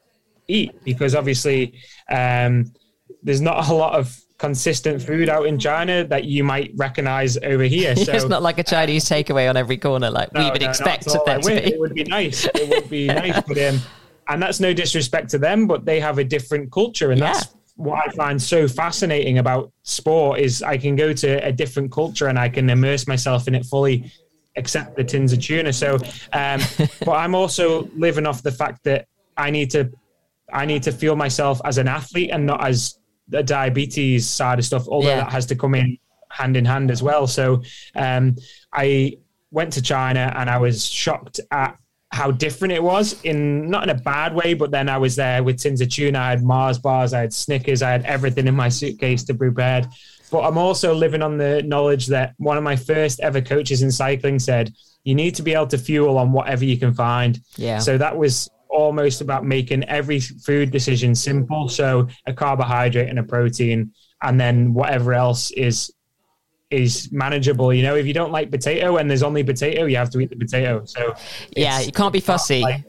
[0.48, 1.74] eat, because obviously
[2.10, 2.72] um,
[3.22, 7.62] there's not a lot of consistent food out in China that you might recognize over
[7.62, 7.94] here.
[8.02, 10.68] So it's not like a Chinese takeaway on every corner like no, we would no,
[10.68, 11.52] expect it to be.
[11.52, 12.46] It would be nice.
[12.46, 13.80] It would be nice, but um,
[14.28, 17.32] and that's no disrespect to them, but they have a different culture, and yeah.
[17.32, 21.90] that's what I find so fascinating about sport is I can go to a different
[21.90, 24.12] culture and I can immerse myself in it fully,
[24.56, 25.72] except the tins of tuna.
[25.72, 25.96] So,
[26.32, 26.60] um,
[27.04, 29.06] but I'm also living off the fact that
[29.36, 29.90] I need to,
[30.52, 34.64] I need to feel myself as an athlete and not as the diabetes side of
[34.64, 34.86] stuff.
[34.88, 35.16] Although yeah.
[35.16, 35.98] that has to come in
[36.30, 37.26] hand in hand as well.
[37.26, 37.62] So,
[37.96, 38.36] um,
[38.72, 39.16] I
[39.50, 41.76] went to China and I was shocked at
[42.12, 45.42] how different it was in not in a bad way, but then I was there
[45.42, 46.18] with tins of tuna.
[46.18, 49.84] I had Mars bars, I had Snickers, I had everything in my suitcase to prepare.
[50.30, 53.90] But I'm also living on the knowledge that one of my first ever coaches in
[53.90, 54.72] cycling said,
[55.04, 57.40] you need to be able to fuel on whatever you can find.
[57.56, 57.78] Yeah.
[57.78, 61.68] So that was almost about making every food decision simple.
[61.68, 65.90] So a carbohydrate and a protein, and then whatever else is
[66.72, 67.72] is manageable.
[67.72, 70.30] You know, if you don't like potato and there's only potato, you have to eat
[70.30, 70.84] the potato.
[70.84, 71.14] So
[71.56, 72.62] yeah, you can't be fussy.
[72.62, 72.84] Like,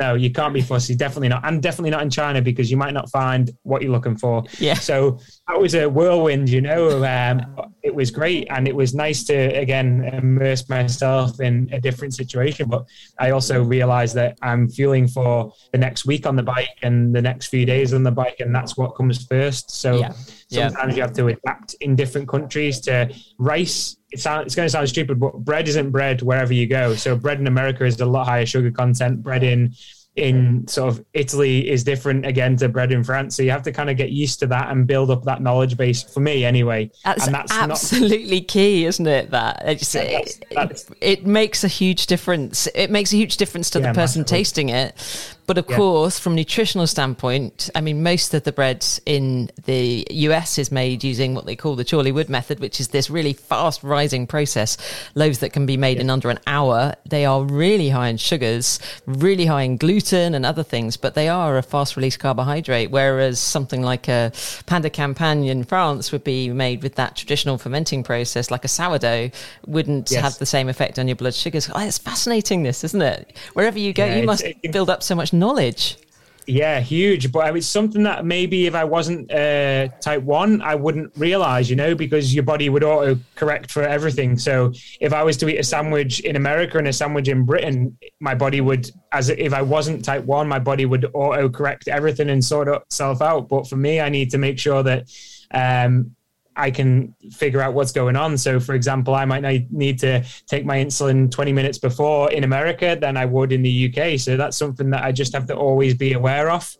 [0.00, 0.94] no, you can't be fussy.
[0.94, 4.16] Definitely not, and definitely not in China because you might not find what you're looking
[4.16, 4.44] for.
[4.58, 4.74] Yeah.
[4.74, 6.48] So that was a whirlwind.
[6.48, 7.42] You know, um,
[7.82, 12.68] it was great, and it was nice to again immerse myself in a different situation.
[12.68, 12.84] But
[13.18, 17.22] I also realized that I'm feeling for the next week on the bike and the
[17.22, 19.70] next few days on the bike, and that's what comes first.
[19.70, 19.98] So.
[19.98, 20.12] Yeah
[20.54, 20.96] Sometimes yeah.
[20.96, 23.96] you have to adapt in different countries to rice.
[24.14, 26.94] It sounds, it's going to sound stupid, but bread isn't bread wherever you go.
[26.94, 29.22] So bread in America is a lot higher sugar content.
[29.22, 29.74] Bread in
[30.16, 33.34] in sort of Italy is different again to bread in France.
[33.34, 35.76] So you have to kind of get used to that and build up that knowledge
[35.76, 36.92] base for me anyway.
[37.04, 39.32] That's, and that's absolutely not, key, isn't it?
[39.32, 42.68] That it's, that's, that's, it, it, makes a huge difference.
[42.76, 44.38] It makes a huge difference to yeah, the person massively.
[44.38, 45.33] tasting it.
[45.46, 45.76] But of yeah.
[45.76, 50.72] course, from a nutritional standpoint, I mean, most of the bread in the US is
[50.72, 54.76] made using what they call the Chorleywood method, which is this really fast rising process.
[55.14, 56.04] Loaves that can be made yeah.
[56.04, 56.94] in under an hour.
[57.04, 61.28] They are really high in sugars, really high in gluten and other things, but they
[61.28, 62.90] are a fast release carbohydrate.
[62.90, 64.32] Whereas something like a
[64.66, 68.68] pain de campagne in France would be made with that traditional fermenting process, like a
[68.68, 69.30] sourdough,
[69.66, 70.22] wouldn't yes.
[70.22, 71.70] have the same effect on your blood sugars.
[71.74, 73.36] Oh, it's fascinating, this, isn't it?
[73.52, 75.98] Wherever you go, yeah, you must build up so much knowledge.
[76.46, 77.32] Yeah, huge.
[77.32, 81.76] But it's something that maybe if I wasn't uh, type one, I wouldn't realize, you
[81.76, 84.36] know, because your body would auto correct for everything.
[84.38, 87.96] So if I was to eat a sandwich in America and a sandwich in Britain,
[88.20, 92.30] my body would, as if I wasn't type one, my body would auto correct everything
[92.30, 93.48] and sort itself out.
[93.48, 95.08] But for me, I need to make sure that
[95.50, 96.14] um,
[96.56, 98.38] I can figure out what's going on.
[98.38, 102.96] So, for example, I might need to take my insulin 20 minutes before in America
[103.00, 104.18] than I would in the UK.
[104.18, 106.76] So that's something that I just have to always be aware of.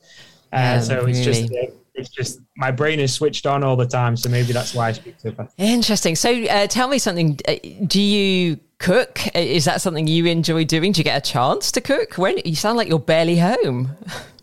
[0.53, 1.11] Uh, so really.
[1.11, 4.17] it's just uh, it's just my brain is switched on all the time.
[4.17, 5.55] So maybe that's why I speak so fast.
[5.59, 6.15] Interesting.
[6.17, 7.39] So uh, tell me something.
[7.47, 7.57] Uh,
[7.87, 9.21] do you cook?
[9.35, 10.93] Is that something you enjoy doing?
[10.93, 12.15] Do you get a chance to cook?
[12.15, 13.91] When you sound like you're barely home.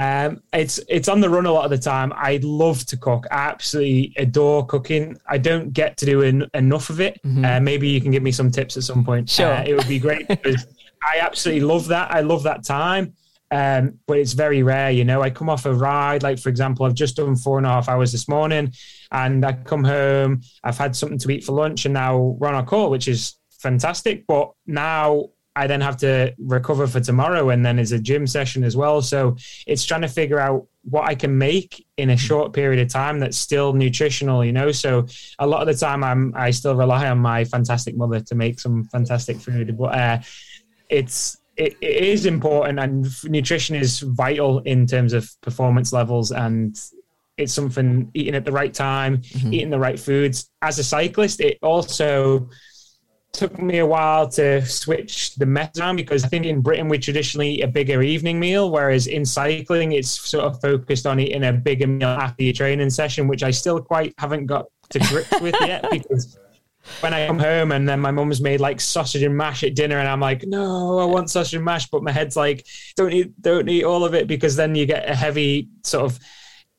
[0.00, 2.10] Um, it's it's on the run a lot of the time.
[2.16, 3.26] I love to cook.
[3.30, 5.20] I absolutely adore cooking.
[5.26, 7.20] I don't get to do en- enough of it.
[7.22, 7.44] Mm-hmm.
[7.44, 9.28] Uh, maybe you can give me some tips at some point.
[9.28, 10.66] Sure, uh, it would be great because
[11.04, 12.10] I absolutely love that.
[12.10, 13.12] I love that time.
[13.50, 15.20] Um, but it's very rare, you know.
[15.20, 17.88] I come off a ride, like for example, I've just done four and a half
[17.88, 18.72] hours this morning,
[19.12, 22.54] and I come home, I've had something to eat for lunch, and now we're on
[22.54, 24.26] a call, which is fantastic.
[24.26, 28.64] But now I then have to recover for tomorrow, and then there's a gym session
[28.64, 29.02] as well.
[29.02, 29.36] So
[29.66, 33.18] it's trying to figure out what I can make in a short period of time
[33.18, 34.72] that's still nutritional, you know.
[34.72, 35.06] So
[35.38, 38.60] a lot of the time, I'm I still rely on my fantastic mother to make
[38.60, 40.18] some fantastic food, but uh,
[40.88, 46.78] it's it, it is important, and nutrition is vital in terms of performance levels and.
[47.36, 49.54] It's something eating at the right time, mm-hmm.
[49.54, 50.50] eating the right foods.
[50.60, 52.50] As a cyclist, it also
[53.32, 56.98] took me a while to switch the method around because I think in Britain we
[56.98, 61.44] traditionally eat a bigger evening meal, whereas in cycling it's sort of focused on eating
[61.44, 65.40] a bigger meal after your training session, which I still quite haven't got to grips
[65.40, 66.38] with yet because
[67.00, 69.98] when I come home and then my mum's made like sausage and mash at dinner
[69.98, 72.66] and I'm like, no, I want sausage and mash, but my head's like,
[72.96, 76.18] don't eat, don't eat all of it because then you get a heavy sort of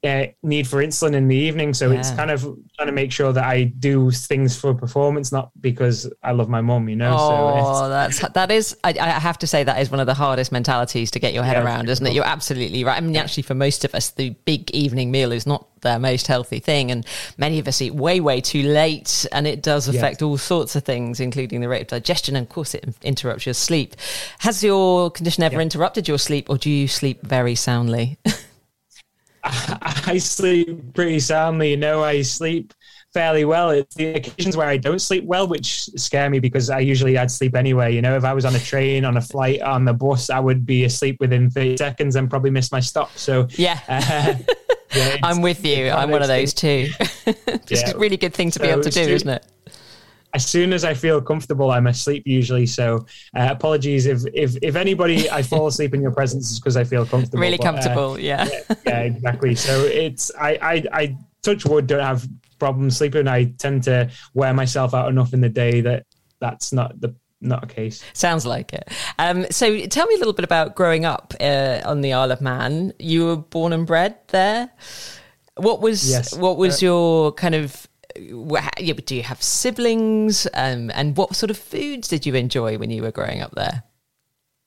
[0.04, 1.74] uh, need for insulin in the evening.
[1.74, 2.00] So yeah.
[2.00, 2.42] it's kind of
[2.76, 6.62] trying to make sure that I do things for performance, not because I love my
[6.62, 7.16] mom, you know.
[7.18, 8.76] Oh, so that's that is.
[8.84, 11.44] I, I, have to say that is one of the hardest mentalities to get your
[11.44, 12.14] head yeah, around, isn't it?
[12.14, 12.98] You're absolutely right.
[12.98, 16.26] I mean, actually, for most of us, the big evening meal is not the most
[16.26, 17.06] healthy thing, and
[17.38, 20.84] many of us eat way, way too late, and it does affect all sorts of
[20.84, 23.96] things, including the rate of digestion, and of course, it interrupts your sleep.
[24.40, 28.18] Has your condition ever interrupted your sleep, or do you sleep very soundly?
[29.44, 31.72] I sleep pretty soundly.
[31.72, 32.74] You know, I sleep
[33.14, 33.70] fairly well.
[33.72, 37.32] It's the occasions where I don't sleep well, which scare me because I usually I'd
[37.32, 37.94] sleep anyway.
[37.94, 40.40] You know, if I was on a train, on a flight, on the bus, I
[40.40, 43.12] would be asleep within 30 seconds and probably miss my stop.
[43.18, 43.80] So yeah.
[43.88, 44.36] Uh,
[44.96, 45.90] yeah I'm with you.
[45.90, 46.90] I'm one of those too.
[47.26, 47.92] it's yeah.
[47.92, 49.46] a really good thing to so be able to do, isn't it?
[50.34, 52.66] As soon as I feel comfortable, I'm asleep usually.
[52.66, 56.78] So uh, apologies if, if if anybody I fall asleep in your presence is because
[56.78, 57.40] I feel comfortable.
[57.40, 58.48] Really but, comfortable, uh, yeah.
[58.50, 58.76] yeah.
[58.86, 59.00] yeah.
[59.02, 59.56] exactly.
[59.56, 62.28] So it's I, I I touch wood don't have
[62.60, 63.28] problems sleeping.
[63.28, 66.06] I tend to wear myself out enough in the day that
[66.40, 68.04] that's not the not a case.
[68.14, 68.88] Sounds like it.
[69.18, 72.42] Um, so tell me a little bit about growing up uh, on the Isle of
[72.42, 72.94] Man.
[73.00, 74.70] You were born and bred there.
[75.56, 76.36] What was yes.
[76.36, 80.48] what was uh, your kind of do you have siblings?
[80.54, 83.84] Um, and what sort of foods did you enjoy when you were growing up there?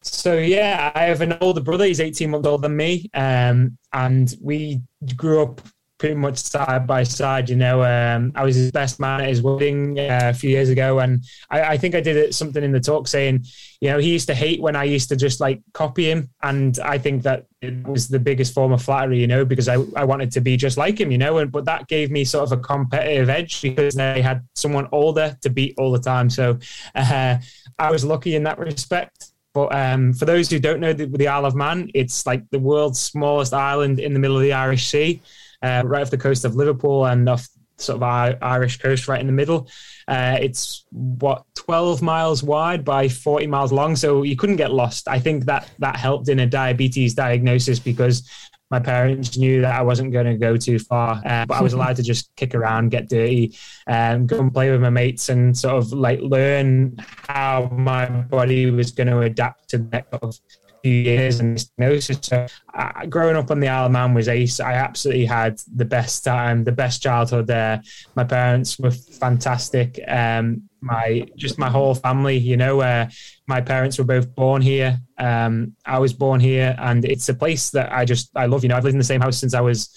[0.03, 1.87] So yeah, I have an older brother.
[1.87, 4.83] He's 18 months older than me, um, and we
[5.17, 5.63] grew up
[6.05, 7.49] pretty much side by side.
[7.49, 10.69] You know, um, I was his best man at his wedding uh, a few years
[10.69, 13.47] ago, and I, I, think I did it, something in the talk saying,
[13.81, 16.79] you know, he used to hate when I used to just like copy him, and
[16.81, 20.05] I think that it was the biggest form of flattery, you know, because I, I
[20.05, 22.59] wanted to be just like him, you know, and but that gave me sort of
[22.59, 26.29] a competitive edge because I had someone older to beat all the time.
[26.29, 26.59] So
[26.95, 27.39] uh,
[27.79, 29.31] I was lucky in that respect.
[29.55, 32.59] But um, for those who don't know the, the Isle of Man, it's like the
[32.59, 35.23] world's smallest island in the middle of the Irish Sea
[35.65, 37.49] uh, right off the coast of Liverpool and off
[37.79, 39.69] sort of our Irish coast right in the middle.
[40.07, 45.09] Uh, it's what 12 miles wide by 40 miles long, so you couldn't get lost.
[45.09, 48.29] I think that that helped in a diabetes diagnosis because
[48.71, 51.75] my parents knew that I wasn't going to go too far, uh, but I was
[51.75, 55.57] allowed to just kick around, get dirty, um, go and play with my mates, and
[55.57, 60.23] sort of like learn how my body was going to adapt to the next sort
[60.23, 60.39] of
[60.85, 62.19] few years and diagnosis.
[62.23, 64.61] So uh, growing up on the Isle of Man was ace.
[64.61, 67.83] I absolutely had the best time, the best childhood there.
[68.17, 69.99] My parents were fantastic.
[70.07, 73.09] Um, my just my whole family, you know, uh,
[73.47, 75.01] my parents were both born here.
[75.17, 78.63] Um, I was born here, and it's a place that I just I love.
[78.63, 79.89] You know, I've lived in the same house since I was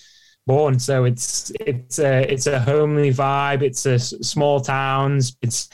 [0.45, 3.62] born, so it's it's a it's a homely vibe.
[3.62, 5.36] It's a small towns.
[5.41, 5.67] It's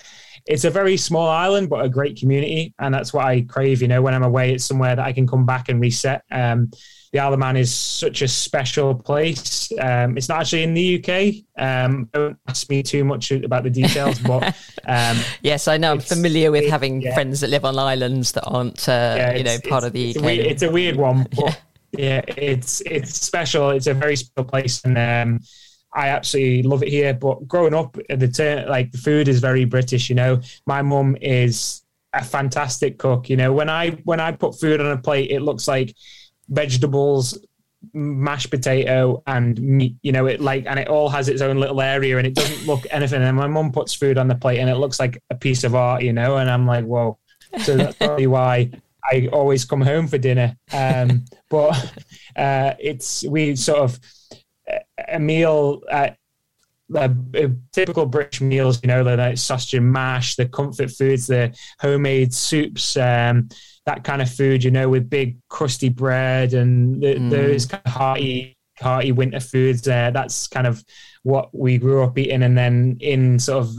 [0.45, 3.81] it's a very small island, but a great community, and that's what I crave.
[3.81, 6.23] You know, when I'm away, it's somewhere that I can come back and reset.
[6.31, 6.71] Um,
[7.13, 9.71] the Isle of Man is such a special place.
[9.79, 11.63] Um, it's not actually in the UK.
[11.63, 14.43] Um, don't ask me too much about the details, but
[14.87, 15.91] um, yes, I know.
[15.91, 17.13] I'm familiar with it, having yeah.
[17.13, 20.17] friends that live on islands that aren't, uh, yeah, you know, part of the it's
[20.17, 20.23] UK.
[20.23, 22.21] A weird, it's a weird one, but yeah.
[22.27, 23.69] yeah, it's it's special.
[23.69, 25.39] It's a very special place, and um,
[25.95, 27.13] I absolutely love it here.
[27.13, 30.09] But growing up, the turn like the food is very British.
[30.09, 33.29] You know, my mum is a fantastic cook.
[33.29, 35.95] You know, when I when I put food on a plate, it looks like
[36.49, 37.37] vegetables,
[37.93, 39.95] mashed potato, and meat.
[40.01, 42.65] You know, it like and it all has its own little area, and it doesn't
[42.65, 43.21] look anything.
[43.21, 45.75] And my mum puts food on the plate, and it looks like a piece of
[45.75, 46.03] art.
[46.03, 47.17] You know, and I'm like, whoa.
[47.59, 48.71] So that's probably why
[49.11, 50.55] I always come home for dinner.
[50.71, 51.93] Um, but
[52.35, 53.99] uh, it's we sort of
[55.07, 56.17] a meal at
[56.89, 57.01] the
[57.43, 62.33] uh, typical British meals, you know, the sausage and mash, the comfort foods, the homemade
[62.33, 63.49] soups, um,
[63.85, 67.29] that kind of food, you know, with big crusty bread and the, mm.
[67.29, 69.87] those kind of hearty, hearty winter foods.
[69.87, 70.83] Uh, that's kind of
[71.23, 72.43] what we grew up eating.
[72.43, 73.75] And then in sort of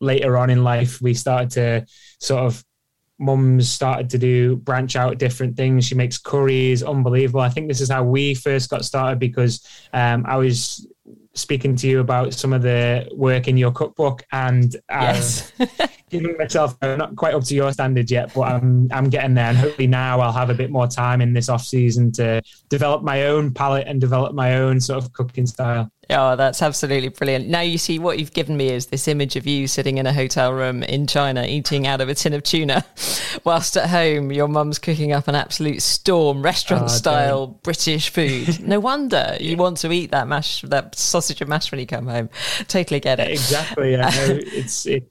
[0.00, 1.86] later on in life, we started to
[2.20, 2.64] sort of
[3.18, 5.86] mum's started to do branch out different things.
[5.86, 7.40] She makes curries, unbelievable.
[7.40, 10.86] I think this is how we first got started because um, I was
[11.34, 15.52] speaking to you about some of the work in your cookbook and yes.
[16.10, 19.46] giving myself I'm not quite up to your standards yet, but I'm I'm getting there
[19.46, 23.02] and hopefully now I'll have a bit more time in this off season to develop
[23.02, 25.90] my own palate and develop my own sort of cooking style.
[26.08, 27.48] Oh, that's absolutely brilliant.
[27.48, 30.12] Now you see what you've given me is this image of you sitting in a
[30.12, 32.84] hotel room in China eating out of a tin of tuna,
[33.44, 38.60] whilst at home your mum's cooking up an absolute storm, restaurant oh, style British food.
[38.66, 42.06] No wonder you want to eat that mash, that sausage and mash when you come
[42.06, 42.28] home.
[42.68, 43.30] Totally get it.
[43.30, 43.92] Exactly.
[43.92, 44.10] Yeah.
[44.10, 45.08] No, it's it,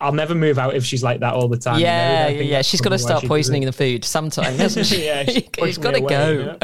[0.00, 1.80] I'll never move out if she's like that all the time.
[1.80, 2.42] Yeah, you know?
[2.42, 2.62] yeah.
[2.62, 5.04] She's got to start poisoning the food sometime, hasn't she?
[5.04, 6.58] yeah, she's got to go.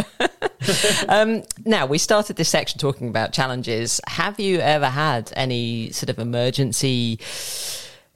[1.09, 4.01] um, now we started this section talking about challenges.
[4.07, 7.19] Have you ever had any sort of emergency?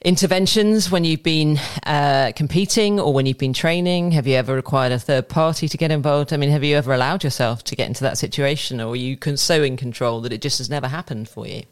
[0.04, 4.10] interventions when you've been uh, competing or when you've been training?
[4.12, 6.32] Have you ever required a third party to get involved?
[6.32, 9.16] I mean, have you ever allowed yourself to get into that situation, or are you
[9.36, 11.62] so in control that it just has never happened for you?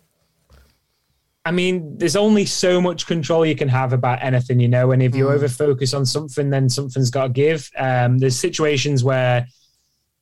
[1.44, 4.92] I mean, there's only so much control you can have about anything, you know.
[4.92, 5.32] And if you mm.
[5.32, 7.70] over focus on something, then something's got to give.
[7.78, 9.46] Um, there's situations where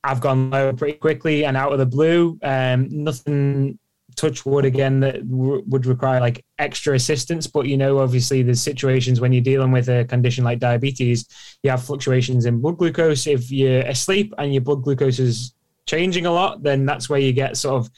[0.09, 2.39] I've gone low pretty quickly and out of the blue.
[2.43, 3.79] Um, nothing
[4.17, 7.47] touch wood again that w- would require like extra assistance.
[7.47, 11.27] But you know, obviously, there's situations when you're dealing with a condition like diabetes,
[11.63, 13.27] you have fluctuations in blood glucose.
[13.27, 15.53] If you're asleep and your blood glucose is
[15.85, 17.91] changing a lot, then that's where you get sort of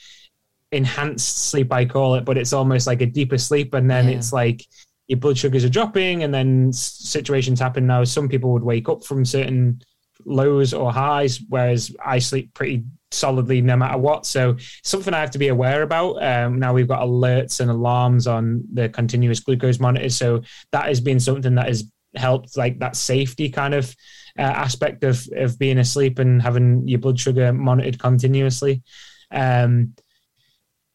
[0.72, 3.72] enhanced sleep, I call it, but it's almost like a deeper sleep.
[3.74, 4.16] And then yeah.
[4.16, 4.66] it's like
[5.06, 8.02] your blood sugars are dropping, and then situations happen now.
[8.02, 9.80] Some people would wake up from certain
[10.24, 14.24] lows or highs, whereas I sleep pretty solidly no matter what.
[14.26, 16.22] So something I have to be aware about.
[16.22, 20.42] Um, now we've got alerts and alarms on the continuous glucose monitors, so
[20.72, 23.94] that has been something that has helped, like that safety kind of
[24.38, 28.82] uh, aspect of of being asleep and having your blood sugar monitored continuously.
[29.30, 29.94] Um,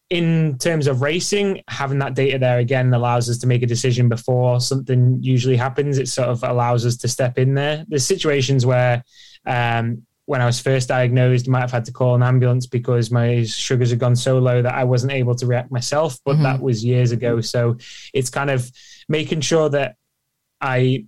[0.08, 4.08] in terms of racing, having that data there again allows us to make a decision
[4.08, 5.98] before something usually happens.
[5.98, 7.84] It sort of allows us to step in there.
[7.88, 9.02] There's situations where
[9.46, 13.10] um, when I was first diagnosed, I might have had to call an ambulance because
[13.10, 16.18] my sugars had gone so low that I wasn't able to react myself.
[16.24, 16.42] But mm-hmm.
[16.44, 17.40] that was years ago.
[17.40, 17.76] So
[18.14, 18.70] it's kind of
[19.08, 19.96] making sure that
[20.60, 21.06] I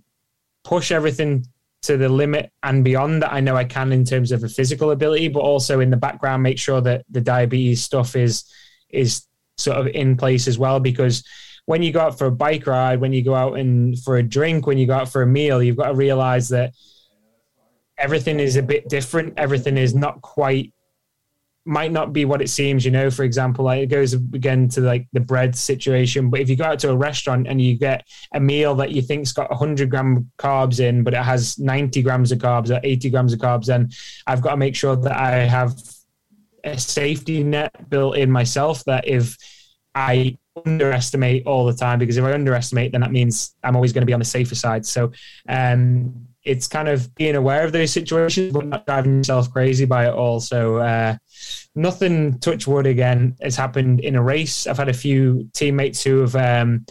[0.65, 1.45] push everything
[1.83, 4.91] to the limit and beyond that I know I can in terms of a physical
[4.91, 8.43] ability, but also in the background, make sure that the diabetes stuff is
[8.89, 9.25] is
[9.57, 11.23] sort of in place as well because
[11.65, 14.23] when you go out for a bike ride, when you go out and for a
[14.23, 16.73] drink, when you go out for a meal, you've got to realize that
[17.97, 19.35] everything is a bit different.
[19.37, 20.73] Everything is not quite
[21.65, 23.11] might not be what it seems, you know.
[23.11, 26.31] For example, like it goes again to like the bread situation.
[26.31, 29.03] But if you go out to a restaurant and you get a meal that you
[29.03, 33.11] think's got 100 gram carbs in, but it has 90 grams of carbs or 80
[33.11, 33.89] grams of carbs, then
[34.25, 35.75] I've got to make sure that I have
[36.63, 39.37] a safety net built in myself that if
[39.95, 44.01] I underestimate all the time, because if I underestimate, then that means I'm always going
[44.01, 44.85] to be on the safer side.
[44.85, 45.11] So
[45.47, 50.07] um, it's kind of being aware of those situations, but not driving yourself crazy by
[50.07, 50.39] it all.
[50.39, 51.17] So uh,
[51.75, 54.67] nothing, touch wood again, has happened in a race.
[54.67, 56.85] I've had a few teammates who have um,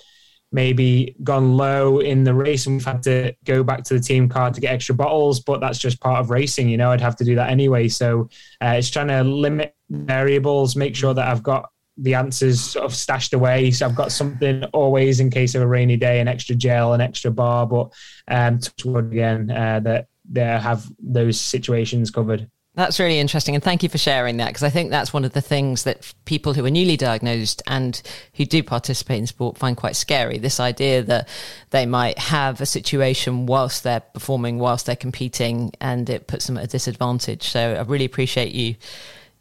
[0.51, 4.29] maybe gone low in the race and we've had to go back to the team
[4.29, 6.69] car to get extra bottles, but that's just part of racing.
[6.69, 7.89] You know, I'd have to do that anyway.
[7.89, 8.29] So
[8.63, 12.95] uh, it's trying to limit variables, make sure that I've got the answers sort of
[12.95, 13.71] stashed away.
[13.71, 17.01] So I've got something always in case of a rainy day, an extra gel, an
[17.01, 17.93] extra bar, but
[18.29, 18.61] um,
[18.97, 22.51] again, uh, that they have those situations covered.
[22.79, 23.57] That's really interesting.
[23.57, 26.15] And thank you for sharing that because I think that's one of the things that
[26.27, 28.01] people who are newly diagnosed and
[28.35, 30.39] who do participate in sport find quite scary.
[30.39, 31.29] This idea that
[31.71, 36.57] they might have a situation whilst they're performing, whilst they're competing, and it puts them
[36.57, 37.49] at a disadvantage.
[37.49, 38.77] So I really appreciate you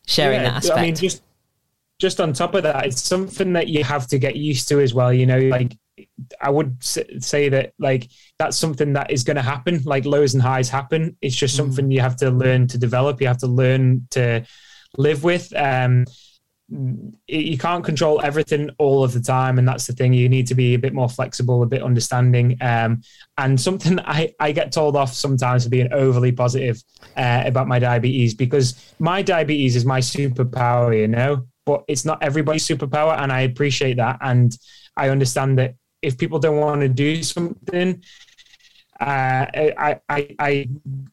[0.07, 0.79] sharing yeah, that aspect.
[0.79, 1.21] I mean, just,
[1.99, 4.95] just on top of that, it's something that you have to get used to as
[4.95, 5.13] well.
[5.13, 5.77] You know, like
[6.41, 9.81] I would say that like that's something that is going to happen.
[9.83, 11.17] Like lows and highs happen.
[11.21, 11.57] It's just mm.
[11.57, 13.21] something you have to learn to develop.
[13.21, 14.45] You have to learn to
[14.97, 15.53] live with.
[15.55, 16.05] Um,
[16.69, 20.13] you can't control everything all of the time, and that's the thing.
[20.13, 22.57] You need to be a bit more flexible, a bit understanding.
[22.61, 23.01] Um,
[23.37, 26.83] and something I, I get told off sometimes for being overly positive
[27.15, 30.97] uh, about my diabetes because my diabetes is my superpower.
[30.99, 33.17] You know, but it's not everybody's superpower.
[33.21, 34.17] And I appreciate that.
[34.21, 34.57] And
[34.95, 35.75] I understand that
[36.07, 38.03] if people don't want to do something,
[38.99, 40.69] uh, I, I, I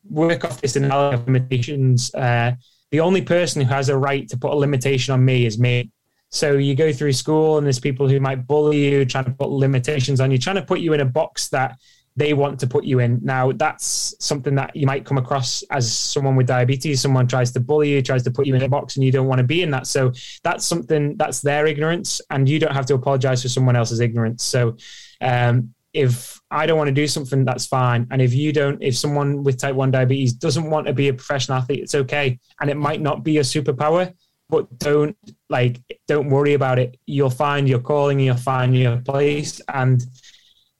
[0.08, 2.14] work off this analogy of limitations.
[2.14, 2.52] Uh,
[2.90, 5.90] the only person who has a right to put a limitation on me is me.
[6.30, 9.50] So you go through school and there's people who might bully you, trying to put
[9.50, 11.76] limitations on you, trying to put you in a box that
[12.16, 13.18] they want to put you in.
[13.22, 17.00] Now, that's something that you might come across as someone with diabetes.
[17.00, 19.26] Someone tries to bully you, tries to put you in a box, and you don't
[19.26, 19.86] want to be in that.
[19.86, 20.12] So
[20.44, 24.44] that's something that's their ignorance, and you don't have to apologize for someone else's ignorance.
[24.44, 24.76] So
[25.20, 28.06] um, if I don't want to do something, that's fine.
[28.10, 31.14] And if you don't, if someone with type 1 diabetes doesn't want to be a
[31.14, 32.38] professional athlete, it's okay.
[32.60, 34.12] And it might not be a superpower,
[34.48, 35.16] but don't
[35.48, 36.98] like, don't worry about it.
[37.06, 39.60] You'll find your calling, you'll find your place.
[39.72, 40.04] And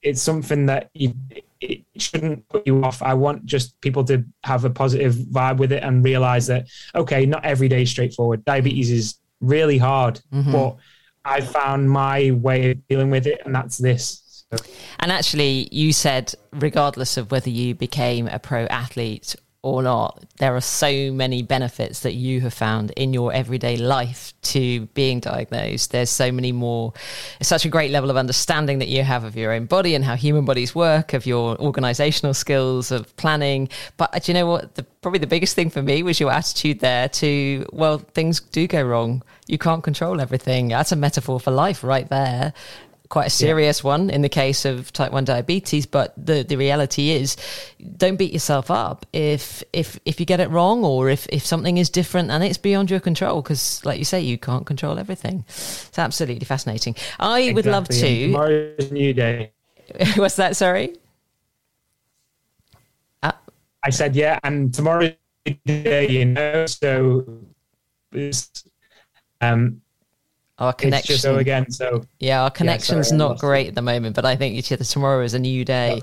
[0.05, 1.13] it's something that you,
[1.59, 3.01] it shouldn't put you off.
[3.01, 7.25] I want just people to have a positive vibe with it and realize that okay,
[7.25, 8.45] not every day is straightforward.
[8.45, 10.51] Diabetes is really hard, mm-hmm.
[10.51, 10.77] but
[11.25, 14.45] I found my way of dealing with it, and that's this.
[14.51, 14.63] So.
[14.99, 19.35] And actually, you said regardless of whether you became a pro athlete
[19.65, 24.31] or not, there are so many benefits that you have found in your everyday life
[24.43, 25.91] to being diagnosed.
[25.91, 26.93] There's so many more,
[27.39, 30.05] it's such a great level of understanding that you have of your own body and
[30.05, 33.67] how human bodies work, of your organizational skills, of planning.
[33.97, 34.75] But uh, do you know what?
[34.75, 38.67] The, probably the biggest thing for me was your attitude there to, well, things do
[38.67, 39.23] go wrong.
[39.47, 40.67] You can't control everything.
[40.67, 42.53] That's a metaphor for life right there
[43.09, 43.87] quite a serious yeah.
[43.87, 47.37] one in the case of type 1 diabetes but the, the reality is
[47.97, 51.77] don't beat yourself up if if if you get it wrong or if if something
[51.77, 55.43] is different and it's beyond your control because like you say you can't control everything
[55.47, 57.53] it's absolutely fascinating i exactly.
[57.53, 59.51] would love to tomorrow's a new day
[60.15, 60.95] what's that sorry
[63.21, 63.31] uh,
[63.83, 65.13] i said yeah and tomorrow's
[65.65, 67.23] day you know so
[69.41, 69.81] um
[70.57, 71.17] our connection.
[71.17, 74.63] so again, so yeah, our connection's yeah, not great at the moment, but I think
[74.63, 76.01] tomorrow is a new day.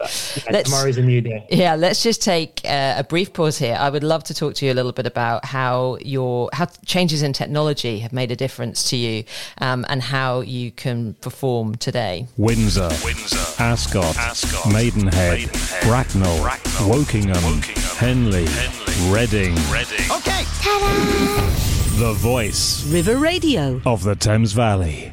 [0.51, 1.47] Yeah, tomorrow is a new day.
[1.51, 3.77] Yeah, let's just take uh, a brief pause here.
[3.79, 7.23] I would love to talk to you a little bit about how your how changes
[7.23, 9.25] in technology have made a difference to you,
[9.59, 12.27] um, and how you can perform today.
[12.37, 19.55] Windsor, Windsor, Ascot, Ascot Maidenhead, Maidenhead Bracknell, Bracknell Wokingham, Wokingham, Henley, Henley Reading.
[19.71, 20.11] Reading.
[20.13, 20.45] Okay.
[20.61, 21.72] Ta-da!
[22.03, 22.85] The voice.
[22.89, 23.81] River Radio.
[23.87, 25.13] Of the Thames Valley.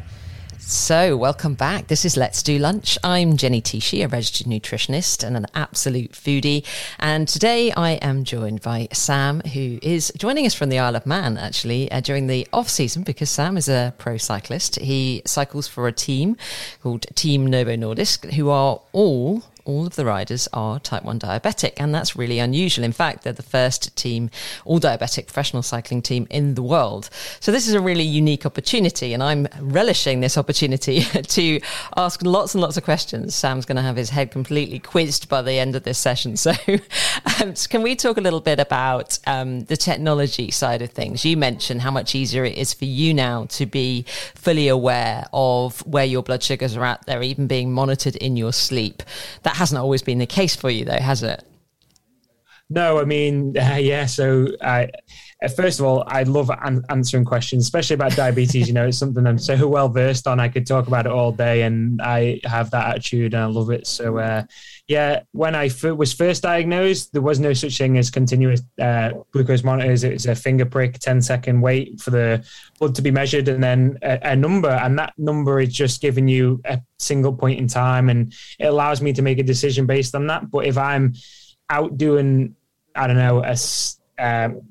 [0.58, 1.86] So, welcome back.
[1.86, 2.98] This is Let's Do Lunch.
[3.04, 6.66] I'm Jenny Tschiesche, a registered nutritionist and an absolute foodie.
[6.98, 11.06] And today I am joined by Sam, who is joining us from the Isle of
[11.06, 14.80] Man, actually, uh, during the off season because Sam is a pro cyclist.
[14.80, 16.38] He cycles for a team
[16.82, 21.74] called Team Novo Nordisk, who are all all of the riders are type 1 diabetic,
[21.78, 22.84] and that's really unusual.
[22.86, 24.30] In fact, they're the first team,
[24.66, 27.10] all diabetic professional cycling team in the world.
[27.39, 31.60] So, this is a really unique opportunity, and I'm relishing this opportunity to
[31.95, 33.36] ask lots and lots of questions.
[33.36, 36.36] Sam's going to have his head completely quizzed by the end of this session.
[36.49, 36.53] So,
[37.41, 41.26] um, can we talk a little bit about um, the technology side of things?
[41.26, 44.05] You mentioned how much easier it is for you now to be
[44.36, 47.05] fully aware of where your blood sugars are at.
[47.05, 49.03] They're even being monitored in your sleep.
[49.43, 51.43] That hasn't always been the case for you, though, has it?
[52.70, 54.06] No, I mean, uh, yeah.
[54.06, 54.89] So, I,
[55.48, 58.68] first of all, I love an- answering questions, especially about diabetes.
[58.68, 60.40] you know, it's something I'm so well versed on.
[60.40, 63.70] I could talk about it all day, and I have that attitude, and I love
[63.70, 63.88] it.
[63.88, 64.44] So, uh,
[64.88, 69.12] yeah, when I f- was first diagnosed, there was no such thing as continuous uh,
[69.32, 70.04] glucose monitors.
[70.04, 72.46] It's a finger prick, 10 second wait for the
[72.78, 76.28] blood to be measured, and then a, a number, and that number is just giving
[76.28, 80.16] you a single point in time, and it allows me to make a decision based
[80.16, 80.52] on that.
[80.52, 81.14] But if I'm
[81.70, 82.56] out doing
[82.96, 83.56] I don't know, a,
[84.18, 84.62] um,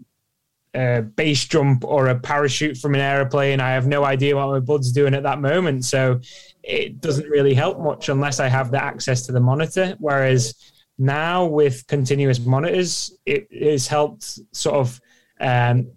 [0.75, 3.61] a base jump or a parachute from an aeroplane.
[3.61, 5.85] I have no idea what my blood's doing at that moment.
[5.85, 6.21] So
[6.62, 9.97] it doesn't really help much unless I have the access to the monitor.
[9.99, 10.55] Whereas
[10.99, 15.01] now with continuous monitors, it has helped sort of
[15.41, 15.91] um,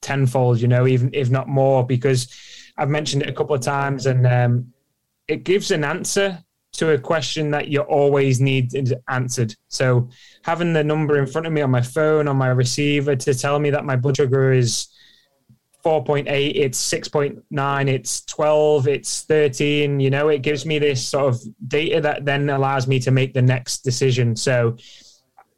[0.00, 2.28] tenfold, you know, even if not more, because
[2.76, 4.72] I've mentioned it a couple of times and um,
[5.26, 6.42] it gives an answer
[6.80, 8.72] to a question that you always need
[9.08, 9.54] answered.
[9.68, 10.08] So
[10.44, 13.58] having the number in front of me on my phone, on my receiver to tell
[13.58, 14.88] me that my blood sugar is
[15.84, 21.42] 4.8, it's 6.9, it's 12, it's 13, you know, it gives me this sort of
[21.68, 24.34] data that then allows me to make the next decision.
[24.34, 24.78] So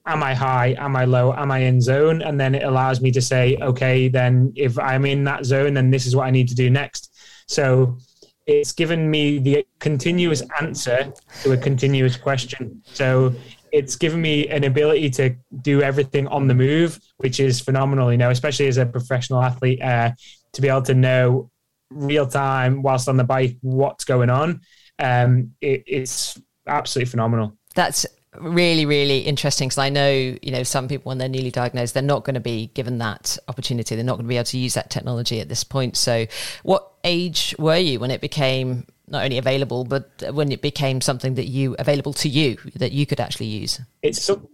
[0.05, 0.75] am I high?
[0.77, 1.33] Am I low?
[1.33, 2.21] Am I in zone?
[2.23, 5.91] And then it allows me to say, okay, then if I'm in that zone, then
[5.91, 7.17] this is what I need to do next.
[7.47, 7.99] So
[8.47, 11.13] it's given me the continuous answer
[11.43, 12.83] to a continuous question.
[12.85, 13.35] So
[13.73, 18.11] it's given me an ability to do everything on the move, which is phenomenal.
[18.11, 20.13] You know, especially as a professional athlete, uh,
[20.53, 21.51] to be able to know
[21.91, 24.61] real time whilst on the bike what's going on.
[24.99, 27.57] Um, it, it's absolutely phenomenal.
[27.75, 28.07] That's
[28.41, 32.03] really really interesting because i know you know some people when they're newly diagnosed they're
[32.03, 33.95] not going to be given that opportunity.
[33.95, 35.97] They're not going to be able to use that technology at this point.
[35.97, 36.27] So
[36.63, 41.35] what age were you when it became not only available but when it became something
[41.35, 43.81] that you available to you that you could actually use?
[44.03, 44.49] It's so,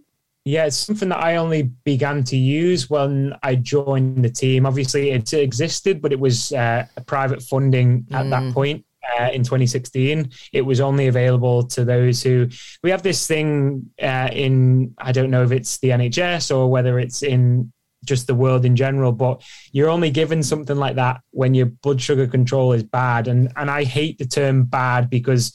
[0.45, 4.65] yeah it's something that i only began to use when i joined the team.
[4.65, 8.29] Obviously it existed but it was uh, private funding at mm.
[8.31, 8.85] that point
[9.19, 10.31] uh, in 2016.
[10.53, 12.47] It was only available to those who
[12.83, 14.95] we have this thing uh, in.
[14.97, 17.71] I don't know if it's the NHS or whether it's in
[18.05, 22.01] just the world in general, but you're only given something like that when your blood
[22.01, 23.27] sugar control is bad.
[23.27, 25.53] And and I hate the term bad because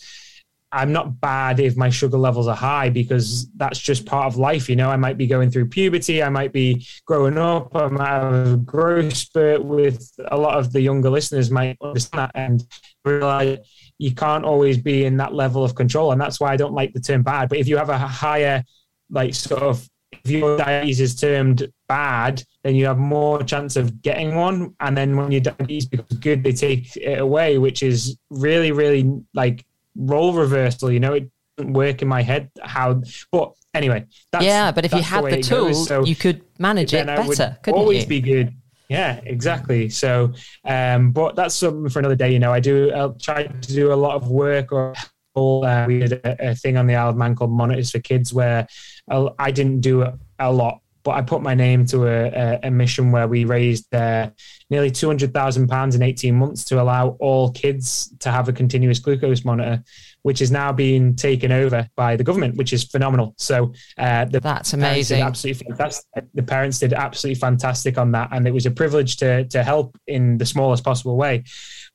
[0.75, 4.69] I'm not bad if my sugar levels are high because that's just part of life.
[4.69, 8.09] You know, I might be going through puberty, I might be growing up, I might
[8.09, 12.67] have a growth spurt with a lot of the younger listeners might understand that and
[13.05, 13.59] realize
[13.99, 16.11] you can't always be in that level of control.
[16.11, 17.49] And that's why I don't like the term bad.
[17.49, 18.65] But if you have a higher,
[19.11, 19.89] like, sort of,
[20.25, 24.75] if your diabetes is termed bad, then you have more chance of getting one.
[24.81, 29.09] And then when your diabetes becomes good, they take it away, which is really, really
[29.35, 29.65] like
[29.97, 30.91] role reversal.
[30.91, 33.03] You know, it doesn't work in my head how.
[33.31, 34.07] But anyway,
[34.41, 34.73] yeah.
[34.73, 37.59] But if you had the, tools, so you could manage it better.
[37.63, 38.09] Couldn't always you?
[38.09, 38.55] be good.
[38.89, 39.89] Yeah, exactly.
[39.89, 40.35] So,
[40.65, 42.33] um, but that's something for another day.
[42.33, 42.93] You know, I do.
[42.93, 44.95] I'll try to do a lot of work or.
[45.37, 48.33] Uh, we did a, a, thing on the Isle of Man called Monitors for Kids,
[48.33, 48.69] where
[49.11, 53.13] I didn't do a, a lot but I put my name to a, a mission
[53.13, 54.31] where we raised uh,
[54.71, 58.53] nearly two hundred thousand pounds in eighteen months to allow all kids to have a
[58.53, 59.85] continuous glucose monitor,
[60.23, 63.35] which is now being taken over by the government, which is phenomenal.
[63.37, 66.25] So uh, the that's amazing, absolutely fantastic.
[66.33, 69.97] The parents did absolutely fantastic on that, and it was a privilege to to help
[70.07, 71.45] in the smallest possible way.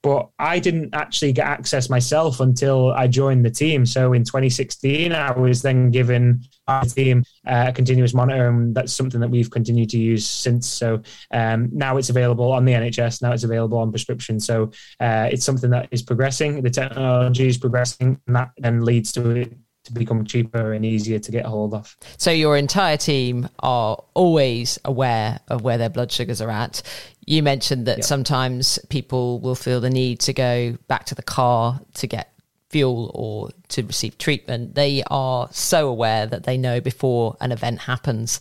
[0.02, 3.86] But I didn't actually get access myself until I joined the team.
[3.86, 8.94] So in 2016, I was then given our team uh, a continuous monitor, and that's
[8.94, 10.68] something that we've continued to use since.
[10.68, 13.22] So um, now it's available on the NHS.
[13.22, 14.40] Now it's available on prescription.
[14.40, 14.72] So
[15.02, 16.62] uh, it's something that is progressing.
[16.62, 19.54] The technology is progressing, and that then leads to it
[19.90, 21.98] to become cheaper and easier to get hold of.
[22.18, 26.82] So your entire team are always aware of where their blood sugars are at.
[27.26, 28.06] You mentioned that yep.
[28.06, 32.32] sometimes people will feel the need to go back to the car to get
[32.70, 37.80] fuel or to receive treatment, they are so aware that they know before an event
[37.80, 38.40] happens.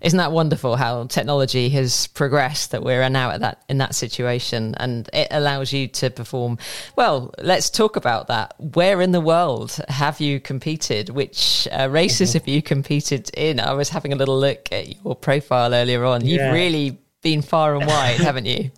[0.00, 4.74] Isn't that wonderful how technology has progressed that we're now at that in that situation
[4.76, 6.58] and it allows you to perform
[6.96, 8.54] well, let's talk about that.
[8.58, 11.10] Where in the world have you competed?
[11.10, 13.60] Which uh, races have you competed in?
[13.60, 16.24] I was having a little look at your profile earlier on.
[16.24, 16.44] Yeah.
[16.46, 18.70] You've really been far and wide, haven't you?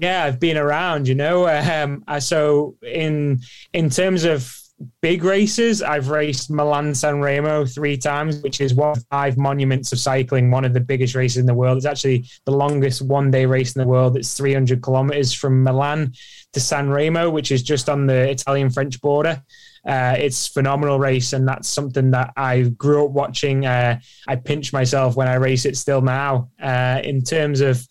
[0.00, 1.48] Yeah, I've been around, you know.
[1.48, 3.40] Um, so in
[3.72, 4.54] in terms of
[5.02, 9.92] big races, I've raced Milan San Remo three times, which is one of five monuments
[9.92, 11.76] of cycling, one of the biggest races in the world.
[11.76, 14.16] It's actually the longest one day race in the world.
[14.16, 16.12] It's 300 kilometers from Milan
[16.52, 19.42] to San Remo, which is just on the Italian French border.
[19.86, 23.66] Uh, it's phenomenal race, and that's something that I grew up watching.
[23.66, 26.50] Uh, I pinch myself when I race it still now.
[26.62, 27.86] Uh, in terms of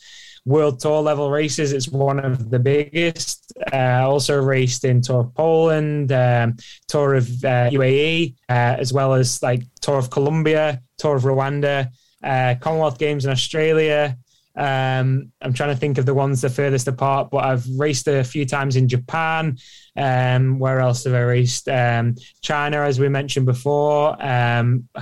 [0.46, 1.74] World Tour level races.
[1.74, 3.52] It's one of the biggest.
[3.72, 9.14] Uh, also raced in Tour of Poland, um, Tour of uh, UAE, uh, as well
[9.14, 11.90] as like Tour of Colombia, Tour of Rwanda,
[12.24, 14.18] uh, Commonwealth Games in Australia.
[14.56, 18.24] Um, I'm trying to think of the ones the furthest apart, but I've raced a
[18.24, 19.58] few times in Japan.
[19.96, 21.70] Um, where else have I raced?
[21.70, 24.22] Um, China, as we mentioned before.
[24.24, 24.90] Um,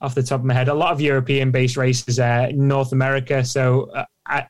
[0.00, 3.44] off the top of my head, a lot of European-based races, uh, North America.
[3.44, 4.04] So uh,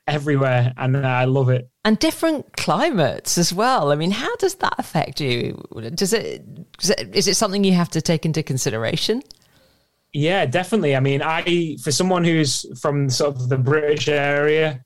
[0.06, 1.68] everywhere, and I love it.
[1.84, 3.92] And different climates as well.
[3.92, 5.62] I mean, how does that affect you?
[5.94, 6.44] Does it,
[7.12, 9.22] is it something you have to take into consideration?
[10.12, 10.96] Yeah, definitely.
[10.96, 14.82] I mean, I for someone who's from sort of the British area,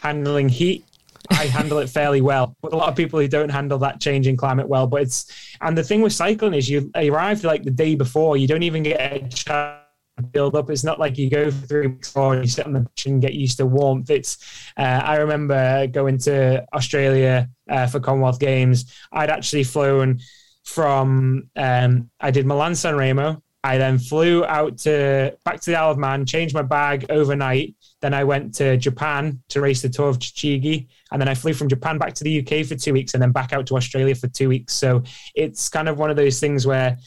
[0.00, 0.84] handling heat,
[1.30, 2.54] I handle it fairly well.
[2.62, 4.86] But a lot of people who don't handle that changing climate well.
[4.86, 8.46] But it's and the thing with cycling is you arrive like the day before, you
[8.46, 9.83] don't even get a chance
[10.22, 10.70] build up.
[10.70, 13.58] It's not like you go through before you sit on the beach and get used
[13.58, 14.10] to warmth.
[14.10, 14.38] It's
[14.76, 18.94] uh, I remember going to Australia uh, for Commonwealth Games.
[19.12, 20.20] I'd actually flown
[20.64, 23.42] from um, I did Milan San Remo.
[23.62, 27.74] I then flew out to back to the Isle of Man, changed my bag overnight.
[28.02, 31.54] Then I went to Japan to race the Tour of Chigi, and then I flew
[31.54, 34.14] from Japan back to the UK for two weeks, and then back out to Australia
[34.14, 34.74] for two weeks.
[34.74, 35.02] So
[35.34, 36.98] it's kind of one of those things where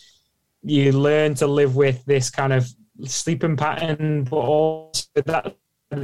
[0.63, 2.67] you learn to live with this kind of
[3.03, 5.55] sleeping pattern, but also that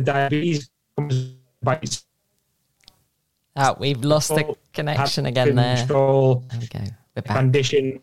[0.03, 2.05] diabetes comes bites.
[3.55, 5.77] Oh, we've lost the connection again there.
[5.77, 6.43] Control.
[6.49, 6.79] There we go.
[7.15, 7.37] We're back.
[7.37, 8.01] Condition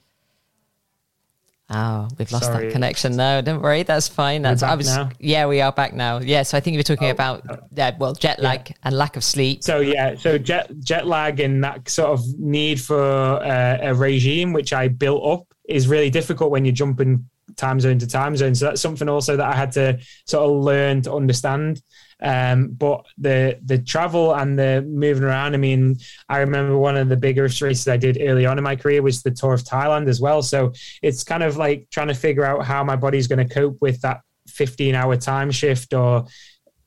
[1.73, 2.67] Oh, we've lost Sorry.
[2.67, 3.15] that connection.
[3.15, 4.43] No, don't worry, that's fine.
[4.43, 4.89] That's I was.
[4.89, 5.11] Now?
[5.21, 6.19] Yeah, we are back now.
[6.19, 8.77] Yeah, so I think you were talking oh, about uh, yeah, well, jet lag yeah.
[8.83, 9.63] and lack of sleep.
[9.63, 14.53] So yeah, so jet jet lag and that sort of need for uh, a regime
[14.53, 18.55] which I built up is really difficult when you're jumping time zone to time zone.
[18.55, 21.83] So that's something also that I had to sort of learn to understand.
[22.23, 25.97] Um, but the the travel and the moving around, I mean,
[26.29, 29.23] I remember one of the biggest races I did early on in my career was
[29.23, 30.43] the Tour of Thailand as well.
[30.43, 30.73] So
[31.03, 34.01] it's kind of like trying to figure out how my body's going to cope with
[34.03, 36.27] that 15 hour time shift or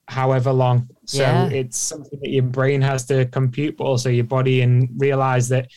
[0.07, 0.89] however long.
[1.05, 1.49] So yeah.
[1.49, 5.69] it's something that your brain has to compute, but also your body and realize that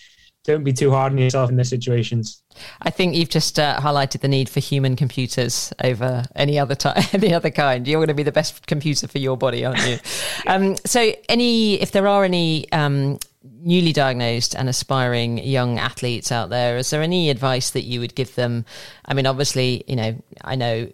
[0.46, 2.42] don't be too hard on yourself in these situations.
[2.82, 7.02] I think you've just uh, highlighted the need for human computers over any other time,
[7.12, 7.86] any other kind.
[7.86, 9.98] You're going to be the best computer for your body, aren't you?
[10.46, 13.18] um, so, any if there are any um,
[13.60, 18.14] newly diagnosed and aspiring young athletes out there, is there any advice that you would
[18.14, 18.64] give them?
[19.04, 20.90] I mean, obviously, you know, I know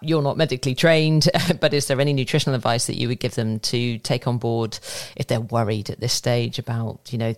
[0.00, 1.28] you're not medically trained,
[1.60, 4.78] but is there any nutritional advice that you would give them to take on board
[5.16, 7.34] if they're worried at this stage about, you know,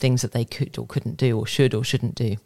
[0.00, 2.36] things that they could or couldn't do or should or shouldn't do?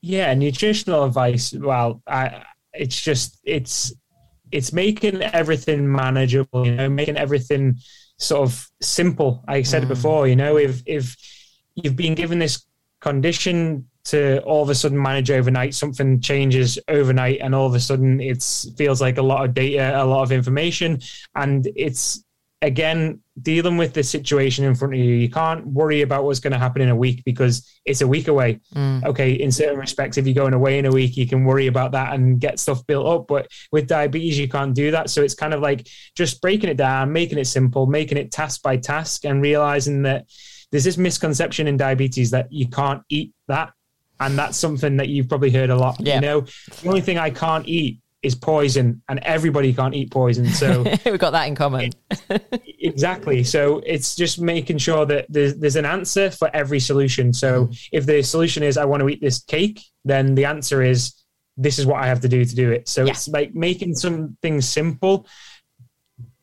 [0.00, 1.52] Yeah, nutritional advice.
[1.52, 3.92] Well, I, it's just it's
[4.52, 6.66] it's making everything manageable.
[6.66, 7.78] You know, making everything
[8.18, 9.44] sort of simple.
[9.48, 9.86] I said mm.
[9.86, 10.28] it before.
[10.28, 11.16] You know, if if
[11.74, 12.64] you've been given this
[13.00, 17.80] condition to all of a sudden manage overnight, something changes overnight, and all of a
[17.80, 18.42] sudden it
[18.76, 21.00] feels like a lot of data, a lot of information,
[21.34, 22.24] and it's
[22.60, 26.52] again, dealing with the situation in front of you, you can't worry about what's going
[26.52, 28.60] to happen in a week because it's a week away.
[28.74, 29.04] Mm.
[29.04, 31.92] Okay, in certain respects, if you're going away in a week, you can worry about
[31.92, 33.28] that and get stuff built up.
[33.28, 35.10] But with diabetes, you can't do that.
[35.10, 38.62] So it's kind of like just breaking it down, making it simple, making it task
[38.62, 40.26] by task, and realizing that
[40.72, 43.72] there's this misconception in diabetes that you can't eat that.
[44.20, 45.96] And that's something that you've probably heard a lot.
[46.00, 46.16] Yeah.
[46.16, 46.40] You know,
[46.82, 51.18] the only thing I can't eat is poison and everybody can't eat poison so we've
[51.18, 51.90] got that in common
[52.80, 57.66] exactly so it's just making sure that there's, there's an answer for every solution so
[57.66, 57.88] mm.
[57.92, 61.14] if the solution is i want to eat this cake then the answer is
[61.56, 63.12] this is what i have to do to do it so yeah.
[63.12, 65.26] it's like making some things simple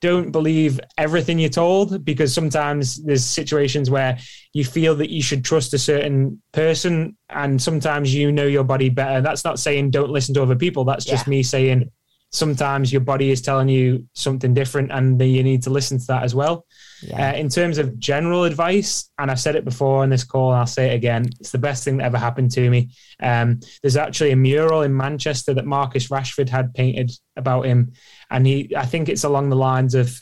[0.02, 4.18] don't believe everything you're told because sometimes there's situations where
[4.54, 8.90] you feel that you should trust a certain person and sometimes you know your body
[8.90, 11.32] better that's not saying don't listen to other people that's just yeah.
[11.32, 11.90] me saying
[12.36, 16.24] sometimes your body is telling you something different and you need to listen to that
[16.24, 16.66] as well
[17.02, 17.32] yeah.
[17.32, 20.60] uh, in terms of general advice and i've said it before on this call and
[20.60, 22.90] i'll say it again it's the best thing that ever happened to me
[23.22, 27.94] um, there's actually a mural in manchester that marcus rashford had painted about him
[28.30, 30.20] and he I think it's along the lines of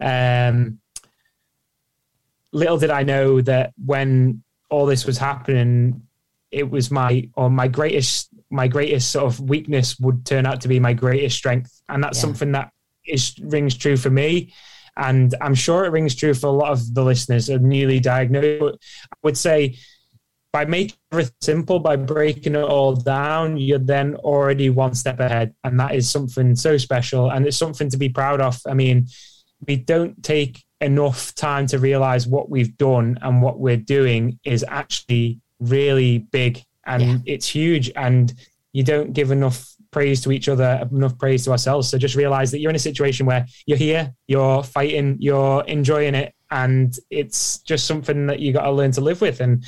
[0.00, 0.80] um,
[2.52, 6.02] little did I know that when all this was happening,
[6.50, 10.68] it was my or my greatest my greatest sort of weakness would turn out to
[10.68, 12.22] be my greatest strength, and that's yeah.
[12.22, 12.70] something that
[13.06, 14.52] is rings true for me.
[14.96, 18.78] And I'm sure it rings true for a lot of the listeners are newly diagnosed.
[19.12, 19.76] I would say
[20.52, 25.52] by making everything simple, by breaking it all down, you're then already one step ahead.
[25.64, 27.30] And that is something so special.
[27.30, 28.60] And it's something to be proud of.
[28.68, 29.08] I mean,
[29.66, 34.64] we don't take enough time to realize what we've done and what we're doing is
[34.68, 37.18] actually really big and yeah.
[37.26, 37.90] it's huge.
[37.96, 38.32] And
[38.72, 41.88] you don't give enough praise to each other, enough praise to ourselves.
[41.88, 46.14] So just realize that you're in a situation where you're here, you're fighting, you're enjoying
[46.14, 46.34] it.
[46.50, 49.40] And it's just something that you got to learn to live with.
[49.40, 49.64] And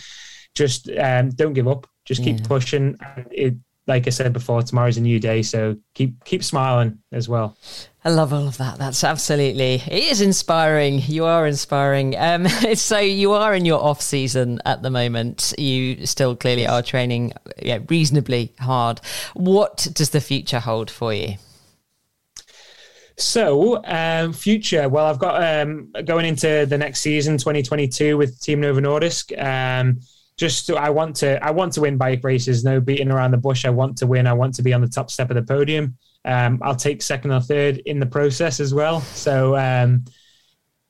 [0.54, 1.86] just um, don't give up.
[2.04, 2.46] Just keep yeah.
[2.46, 2.96] pushing.
[3.30, 3.54] It,
[3.86, 7.56] like I said before, tomorrow's a new day, so keep keep smiling as well.
[8.04, 8.78] I love all of that.
[8.78, 11.00] That's absolutely it is inspiring.
[11.06, 12.16] You are inspiring.
[12.16, 15.54] Um, so you are in your off season at the moment.
[15.58, 19.00] You still clearly are training yeah, reasonably hard.
[19.34, 21.36] What does the future hold for you?
[23.18, 24.88] So, um, future.
[24.88, 29.32] Well, I've got um, going into the next season, 2022, with Team Novo Nordisk.
[29.42, 30.00] Um,
[30.36, 32.64] just I want to I want to win bike races.
[32.64, 33.64] No beating around the bush.
[33.64, 34.26] I want to win.
[34.26, 35.96] I want to be on the top step of the podium.
[36.24, 39.00] Um, I'll take second or third in the process as well.
[39.00, 40.04] So um,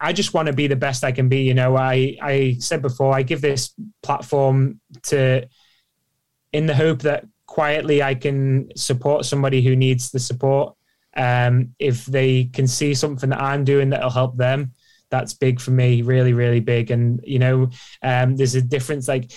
[0.01, 1.42] I just want to be the best I can be.
[1.42, 3.72] You know, I I said before I give this
[4.03, 5.49] platform to
[6.53, 10.74] in the hope that quietly I can support somebody who needs the support.
[11.16, 14.72] Um, if they can see something that I'm doing that'll help them,
[15.11, 16.90] that's big for me, really, really big.
[16.90, 17.70] And you know,
[18.02, 19.09] um, there's a difference.
[19.09, 19.32] Like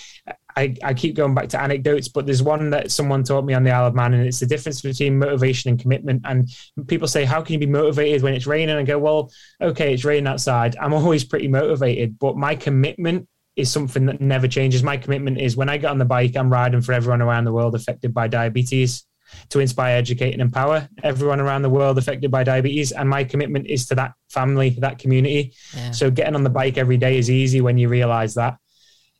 [0.56, 3.64] I I, keep going back to anecdotes, but there's one that someone taught me on
[3.64, 6.22] the Isle of Man, and it's the difference between motivation and commitment.
[6.24, 6.48] And
[6.86, 8.76] people say, How can you be motivated when it's raining?
[8.76, 10.76] I go, Well, okay, it's raining outside.
[10.80, 14.82] I'm always pretty motivated, but my commitment is something that never changes.
[14.82, 17.52] My commitment is when I get on the bike, I'm riding for everyone around the
[17.52, 19.04] world affected by diabetes
[19.50, 22.92] to inspire, educate, and empower everyone around the world affected by diabetes.
[22.92, 25.54] And my commitment is to that family, that community.
[25.74, 25.90] Yeah.
[25.92, 28.58] So getting on the bike every day is easy when you realize that.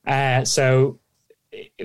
[0.06, 1.00] Uh, so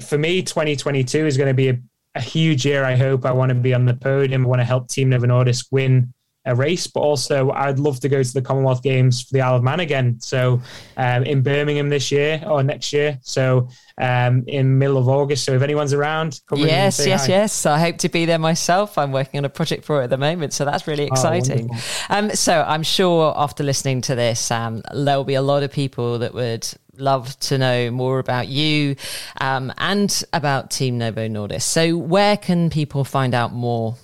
[0.02, 1.80] for me, 2022 is going to be a,
[2.16, 2.84] a huge year.
[2.84, 4.46] I hope I want to be on the podium.
[4.46, 6.14] I want to help Team Novo Nordisk win
[6.46, 9.58] a race, but also I'd love to go to the Commonwealth Games for the Isle
[9.58, 10.20] of Man again.
[10.20, 10.62] So
[10.98, 13.20] um, in Birmingham this year or next year.
[13.22, 15.46] So um, in middle of August.
[15.46, 17.32] So if anyone's around, yes, yes, hi.
[17.32, 17.66] yes.
[17.66, 18.98] I hope to be there myself.
[18.98, 21.70] I'm working on a project for it at the moment, so that's really oh, exciting.
[21.72, 25.72] Oh, um, so I'm sure after listening to this, um, there'll be a lot of
[25.72, 26.68] people that would
[26.98, 28.96] love to know more about you
[29.42, 31.64] um, and about Team Novo Nordisk.
[31.64, 33.96] So where can people find out more?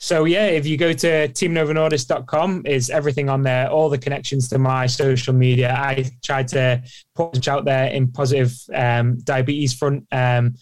[0.00, 4.58] So yeah, if you go to teamnovonordisk.com, is everything on there, all the connections to
[4.58, 5.74] my social media.
[5.76, 6.82] I try to
[7.14, 10.54] push out there in positive um, diabetes front um,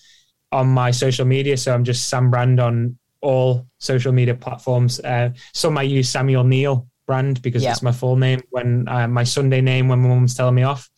[0.53, 1.57] on my social media.
[1.57, 5.01] So I'm just Sam Brand on all social media platforms.
[5.01, 7.73] Uh, some I use Samuel Neal brand because yep.
[7.73, 10.91] it's my full name when uh, my Sunday name when my mum's telling me off.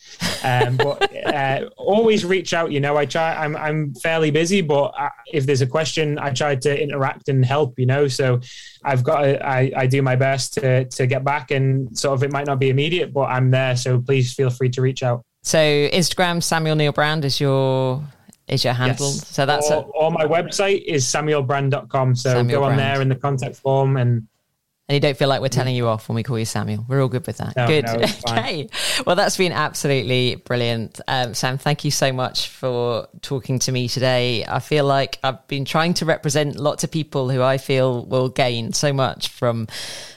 [0.42, 2.72] Um, but uh, always reach out.
[2.72, 3.34] You know, I try.
[3.34, 7.44] I'm I'm fairly busy, but I, if there's a question, I try to interact and
[7.44, 7.78] help.
[7.78, 8.40] You know, so
[8.84, 9.22] I've got.
[9.22, 12.46] To, I I do my best to to get back, and sort of it might
[12.46, 13.76] not be immediate, but I'm there.
[13.76, 15.22] So please feel free to reach out.
[15.42, 18.02] So Instagram Samuel Neal Brand is your
[18.48, 19.06] is your handle.
[19.06, 19.28] Yes.
[19.28, 22.16] So that's or, a, or my website is samuelbrand.com.
[22.16, 22.80] So Samuel go on Brand.
[22.80, 24.26] there in the contact form and
[24.88, 26.86] and you don't feel like we're telling you off when we call you Samuel.
[26.88, 27.54] We're all good with that.
[27.56, 27.84] No, good.
[27.84, 27.92] No,
[28.28, 28.70] okay.
[29.04, 30.98] Well, that's been absolutely brilliant.
[31.06, 34.46] Um, Sam, thank you so much for talking to me today.
[34.46, 38.30] I feel like I've been trying to represent lots of people who I feel will
[38.30, 39.68] gain so much from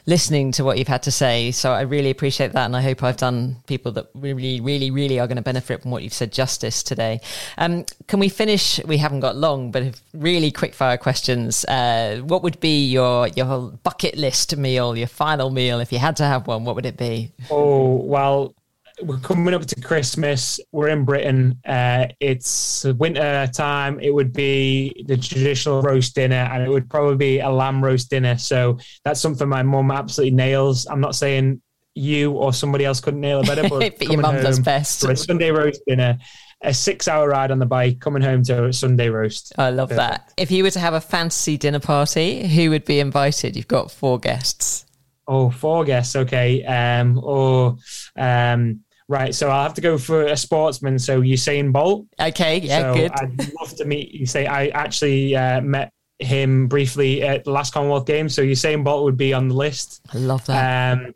[0.05, 1.51] listening to what you've had to say.
[1.51, 2.65] So I really appreciate that.
[2.65, 5.91] And I hope I've done people that really, really, really are going to benefit from
[5.91, 7.19] what you've said justice today.
[7.57, 8.79] Um, can we finish?
[8.85, 11.65] We haven't got long, but really quick fire questions.
[11.65, 16.15] Uh, what would be your, your bucket list meal, your final meal, if you had
[16.17, 17.31] to have one, what would it be?
[17.49, 18.55] Oh, well,
[19.03, 20.59] we're coming up to Christmas.
[20.71, 21.59] We're in Britain.
[21.65, 23.99] Uh, it's winter time.
[23.99, 28.09] It would be the traditional roast dinner, and it would probably be a lamb roast
[28.09, 28.37] dinner.
[28.37, 30.85] So that's something my mum absolutely nails.
[30.87, 31.61] I'm not saying
[31.93, 35.01] you or somebody else couldn't nail it better, but, but your mum does best.
[35.01, 36.17] For a Sunday roast dinner,
[36.63, 39.53] a six-hour ride on the bike, coming home to a Sunday roast.
[39.57, 40.27] I love Perfect.
[40.27, 40.33] that.
[40.37, 43.55] If you were to have a fantasy dinner party, who would be invited?
[43.55, 44.85] You've got four guests.
[45.27, 46.15] Oh, four guests.
[46.15, 46.63] Okay.
[46.65, 47.77] Um, or
[48.17, 49.33] um, right.
[49.33, 50.99] So I'll have to go for a sportsman.
[50.99, 52.07] So Usain Bolt.
[52.19, 52.59] Okay.
[52.59, 52.93] Yeah.
[52.93, 53.11] So good.
[53.11, 54.25] I'd love to meet you.
[54.25, 58.35] Say I actually uh, met him briefly at the last Commonwealth Games.
[58.35, 60.01] So Usain Bolt would be on the list.
[60.13, 60.97] I love that.
[60.97, 61.15] Um,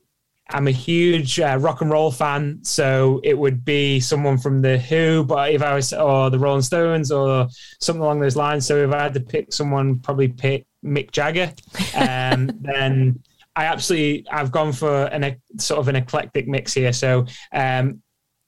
[0.49, 4.77] I'm a huge uh, rock and roll fan, so it would be someone from the
[4.77, 7.47] Who, but if I was or the Rolling Stones or
[7.79, 8.65] something along those lines.
[8.65, 11.51] So if I had to pick someone, probably pick Mick Jagger.
[11.95, 13.23] Um, then
[13.55, 16.93] I absolutely I've gone for an sort of an eclectic mix here.
[16.93, 18.01] So um,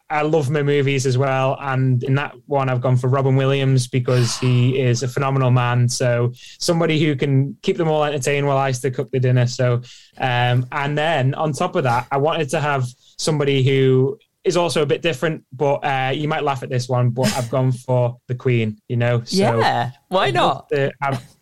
[0.09, 3.87] I love my movies as well, and in that one I've gone for Robin Williams
[3.87, 5.89] because he is a phenomenal man.
[5.89, 9.47] So somebody who can keep them all entertained while I still cook the dinner.
[9.47, 9.81] So
[10.17, 12.85] um, and then on top of that, I wanted to have
[13.17, 17.09] somebody who is also a bit different, but uh, you might laugh at this one,
[17.09, 18.77] but I've gone for the Queen.
[18.87, 20.71] You know, so yeah, why not?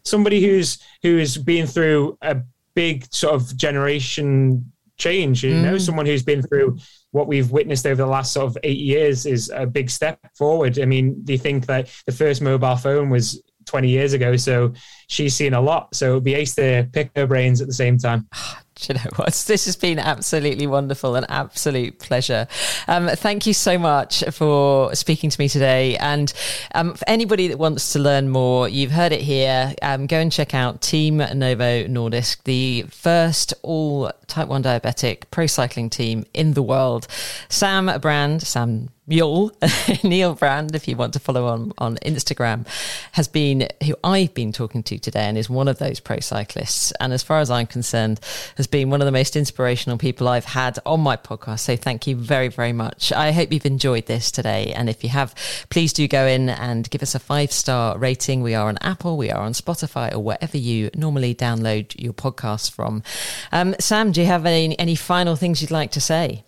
[0.04, 2.38] somebody who's who's been through a
[2.74, 5.44] big sort of generation change.
[5.44, 5.64] You mm.
[5.64, 6.78] know, someone who's been through
[7.12, 10.80] what we've witnessed over the last sort of eight years is a big step forward.
[10.80, 14.36] I mean, you think that the first mobile phone was 20 years ago?
[14.36, 14.74] So
[15.08, 15.96] she's seen a lot.
[15.96, 18.28] So it'd be ace to pick her brains at the same time.
[18.76, 19.44] Do you know what?
[19.56, 22.48] This has been absolutely wonderful, an absolute pleasure.
[22.88, 25.98] Um, thank you so much for speaking to me today.
[25.98, 26.34] And
[26.74, 29.74] um, for anybody that wants to learn more, you've heard it here.
[29.82, 35.48] Um, go and check out Team Novo Nordisk, the first all type 1 diabetic pro
[35.48, 37.08] cycling team in the world.
[37.50, 39.52] Sam Brand, Sam Mule,
[40.04, 42.66] Neil Brand, if you want to follow on on Instagram,
[43.12, 46.92] has been who I've been talking to today and is one of those pro cyclists.
[47.00, 48.20] And as far as I'm concerned,
[48.58, 51.60] has been one of the most inspirational people I've had on my podcast.
[51.60, 53.12] So thank you very, very much.
[53.12, 54.74] I hope you've enjoyed this today.
[54.74, 55.34] And if you have,
[55.70, 58.42] please do go in and give us a five star rating.
[58.42, 62.72] We are on Apple, we are on Spotify, or wherever you normally download your podcasts
[62.72, 63.04] from.
[63.52, 66.44] Um, Sam, do you have any, any final things you'd like to say?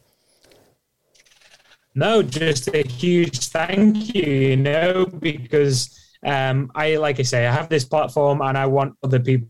[1.96, 7.52] No, just a huge thank you, you know, because um, I, like I say, I
[7.52, 9.50] have this platform and I want other people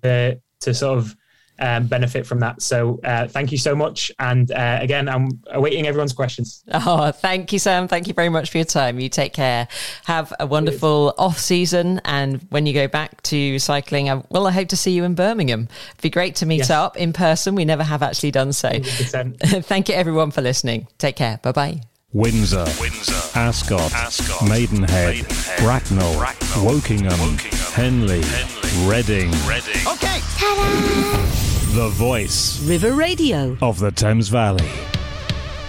[0.61, 1.15] to sort of
[1.59, 2.61] um, benefit from that.
[2.61, 4.11] So uh, thank you so much.
[4.19, 6.63] And uh, again, I'm awaiting everyone's questions.
[6.71, 7.87] Oh, thank you, Sam.
[7.87, 8.99] Thank you very much for your time.
[8.99, 9.67] You take care.
[10.05, 12.01] Have a wonderful off season.
[12.05, 15.15] And when you go back to cycling, I, well, I hope to see you in
[15.15, 15.67] Birmingham.
[15.91, 16.69] It'd be great to meet yes.
[16.69, 17.55] up in person.
[17.55, 18.69] We never have actually done so.
[18.81, 20.87] thank you, everyone, for listening.
[20.97, 21.39] Take care.
[21.41, 21.81] Bye bye.
[22.13, 29.31] Windsor, Windsor Ascot, Ascot Maidenhead, Maidenhead Bracknell, Bracknell Wokingham, Wokingham, Henley, Henley Reading.
[29.45, 29.87] Reading.
[29.87, 30.19] Okay.
[30.37, 31.46] Ta-da!
[31.77, 32.59] The voice.
[32.63, 33.55] River Radio.
[33.61, 34.96] Of the Thames Valley.